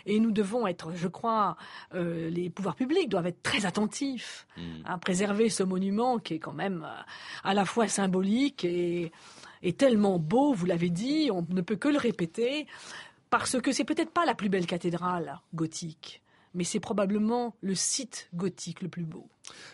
Et 0.06 0.18
nous 0.18 0.32
devons 0.32 0.66
être, 0.66 0.92
je 0.94 1.08
crois, 1.08 1.56
euh, 1.94 2.28
les 2.30 2.50
pouvoirs 2.50 2.74
publics 2.74 3.08
doivent 3.08 3.26
être 3.26 3.42
très 3.42 3.66
attentifs 3.66 4.46
Hmm. 4.56 4.62
mmh. 4.62 4.82
à 4.84 4.98
préserver 4.98 5.48
ce 5.48 5.62
monument 5.62 6.18
qui 6.18 6.34
est 6.34 6.38
quand 6.38 6.52
même 6.52 6.84
euh, 6.84 7.02
à 7.44 7.54
la 7.54 7.64
fois 7.64 7.88
symbolique 7.88 8.64
et, 8.64 9.12
et 9.62 9.72
tellement 9.72 10.18
beau. 10.18 10.52
Vous 10.52 10.66
l'avez 10.66 10.90
dit, 10.90 11.30
on 11.32 11.46
ne 11.48 11.60
peut 11.60 11.76
que 11.76 11.88
le 11.88 11.98
répéter 11.98 12.66
parce 13.30 13.60
que 13.60 13.72
c'est 13.72 13.84
peut-être 13.84 14.10
pas 14.10 14.26
la 14.26 14.34
plus 14.34 14.48
belle 14.48 14.66
cathédrale 14.66 15.40
gothique 15.54 16.21
mais 16.54 16.64
c'est 16.64 16.80
probablement 16.80 17.56
le 17.60 17.74
site 17.74 18.28
gothique 18.34 18.82
le 18.82 18.88
plus 18.88 19.04
beau. 19.04 19.28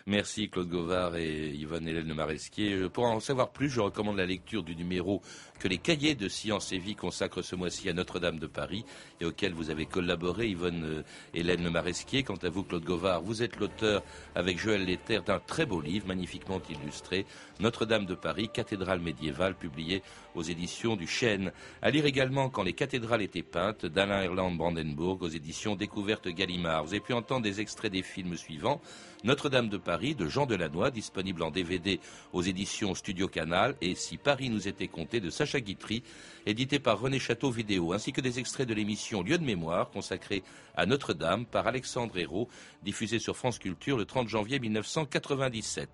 Merci 0.05 0.49
Claude 0.49 0.69
Gauvard 0.69 1.15
et 1.15 1.49
Yvonne 1.49 1.87
Hélène 1.87 2.13
Maresquier. 2.13 2.89
Pour 2.89 3.05
en 3.05 3.19
savoir 3.19 3.51
plus, 3.51 3.69
je 3.69 3.81
recommande 3.81 4.17
la 4.17 4.25
lecture 4.25 4.63
du 4.63 4.75
numéro 4.75 5.21
que 5.59 5.67
les 5.67 5.77
cahiers 5.77 6.15
de 6.15 6.29
Sciences 6.29 6.71
et 6.71 6.77
Vie 6.77 6.95
consacrent 6.95 7.41
ce 7.41 7.55
mois-ci 7.55 7.89
à 7.89 7.93
Notre-Dame 7.93 8.39
de 8.39 8.47
Paris 8.47 8.85
et 9.19 9.25
auquel 9.25 9.53
vous 9.53 9.69
avez 9.69 9.85
collaboré, 9.85 10.47
Yvonne 10.47 11.03
Hélène 11.33 11.69
Maresquier. 11.69 12.23
Quant 12.23 12.35
à 12.35 12.49
vous, 12.49 12.63
Claude 12.63 12.83
Gauvard, 12.83 13.21
vous 13.21 13.43
êtes 13.43 13.57
l'auteur 13.57 14.03
avec 14.35 14.57
Joël 14.57 14.85
Léther 14.85 15.23
d'un 15.23 15.39
très 15.39 15.65
beau 15.65 15.81
livre, 15.81 16.07
magnifiquement 16.07 16.61
illustré, 16.69 17.25
Notre-Dame 17.59 18.05
de 18.05 18.15
Paris, 18.15 18.49
cathédrale 18.53 18.99
médiévale, 18.99 19.55
publié 19.55 20.01
aux 20.35 20.43
éditions 20.43 20.95
du 20.95 21.07
Chêne. 21.07 21.51
À 21.81 21.89
lire 21.89 22.05
également 22.05 22.49
Quand 22.49 22.63
les 22.63 22.73
cathédrales 22.73 23.21
étaient 23.21 23.43
peintes, 23.43 23.85
d'Alain 23.85 24.21
Erland 24.21 24.51
Brandenburg, 24.51 25.21
aux 25.21 25.27
éditions 25.27 25.75
Découverte 25.75 26.27
Gallimard. 26.27 26.83
Vous 26.83 26.91
avez 26.91 26.99
pu 26.99 27.13
entendre 27.13 27.41
des 27.41 27.61
extraits 27.61 27.91
des 27.91 28.03
films 28.03 28.35
suivants. 28.35 28.81
Notre-Dame 29.23 29.68
de 29.69 29.77
Paris 29.77 30.15
de 30.15 30.27
Jean 30.27 30.45
Delannoy, 30.45 30.91
disponible 30.91 31.43
en 31.43 31.51
DVD 31.51 31.99
aux 32.33 32.41
éditions 32.41 32.95
Studio 32.95 33.27
Canal, 33.27 33.75
et 33.81 33.95
Si 33.95 34.17
Paris 34.17 34.49
nous 34.49 34.67
était 34.67 34.87
compté 34.87 35.19
de 35.19 35.29
Sacha 35.29 35.59
Guitry, 35.61 36.03
édité 36.45 36.79
par 36.79 36.99
René 36.99 37.19
Château 37.19 37.51
Vidéo, 37.51 37.93
ainsi 37.93 38.11
que 38.11 38.21
des 38.21 38.39
extraits 38.39 38.67
de 38.67 38.73
l'émission 38.73 39.21
Lieu 39.21 39.37
de 39.37 39.43
mémoire 39.43 39.89
consacrée 39.89 40.43
à 40.75 40.85
Notre-Dame 40.85 41.45
par 41.45 41.67
Alexandre 41.67 42.17
Hérault, 42.17 42.49
diffusée 42.83 43.19
sur 43.19 43.37
France 43.37 43.59
Culture 43.59 43.97
le 43.97 44.05
30 44.05 44.27
janvier 44.27 44.59
1997. 44.59 45.89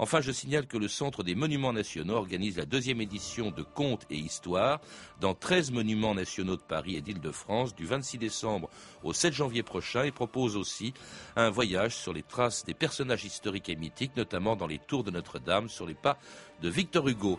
Enfin, 0.00 0.20
je 0.20 0.30
signale 0.30 0.68
que 0.68 0.76
le 0.76 0.86
Centre 0.86 1.24
des 1.24 1.34
Monuments 1.34 1.72
Nationaux 1.72 2.14
organise 2.14 2.56
la 2.56 2.64
deuxième 2.64 3.00
édition 3.00 3.50
de 3.50 3.62
Contes 3.62 4.06
et 4.10 4.16
Histoire 4.16 4.80
dans 5.20 5.34
13 5.34 5.72
monuments 5.72 6.14
nationaux 6.14 6.56
de 6.56 6.62
Paris 6.62 6.94
et 6.94 7.00
d'Île-de-France 7.00 7.74
du 7.74 7.84
26 7.84 8.18
décembre 8.18 8.70
au 9.02 9.12
7 9.12 9.34
janvier 9.34 9.64
prochain 9.64 10.04
et 10.04 10.12
propose 10.12 10.56
aussi 10.56 10.94
un 11.34 11.50
voyage 11.50 11.96
sur 11.96 12.12
les 12.12 12.22
traces 12.22 12.64
des 12.64 12.74
personnages 12.74 13.07
historiques 13.16 13.68
et 13.68 13.76
mythiques, 13.76 14.16
notamment 14.16 14.56
dans 14.56 14.66
les 14.66 14.78
tours 14.78 15.04
de 15.04 15.10
Notre-Dame, 15.10 15.68
sur 15.68 15.86
les 15.86 15.94
pas 15.94 16.18
de 16.62 16.68
Victor 16.68 17.08
Hugo. 17.08 17.38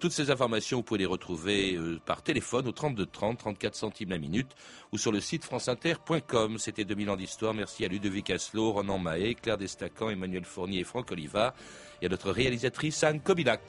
Toutes 0.00 0.12
ces 0.12 0.30
informations, 0.30 0.78
vous 0.78 0.82
pouvez 0.82 1.00
les 1.00 1.06
retrouver 1.06 1.74
euh, 1.74 2.00
par 2.06 2.22
téléphone 2.22 2.66
au 2.66 2.72
32 2.72 3.04
30, 3.04 3.38
34 3.38 3.74
centimes 3.74 4.10
la 4.10 4.18
minute 4.18 4.50
ou 4.90 4.96
sur 4.96 5.12
le 5.12 5.20
site 5.20 5.44
franceinter.com. 5.44 6.56
C'était 6.58 6.84
2000 6.84 7.10
ans 7.10 7.16
d'histoire. 7.16 7.52
Merci 7.52 7.84
à 7.84 7.88
Ludovic 7.88 8.30
Asselot, 8.30 8.72
Ronan 8.72 8.98
Mahé, 8.98 9.34
Claire 9.34 9.58
Destacan, 9.58 10.08
Emmanuel 10.08 10.44
Fournier 10.44 10.80
et 10.80 10.84
Franck 10.84 11.10
Olivard 11.12 11.52
et 12.00 12.06
à 12.06 12.08
notre 12.08 12.30
réalisatrice 12.30 13.04
Anne 13.04 13.20
Kobilac. 13.20 13.60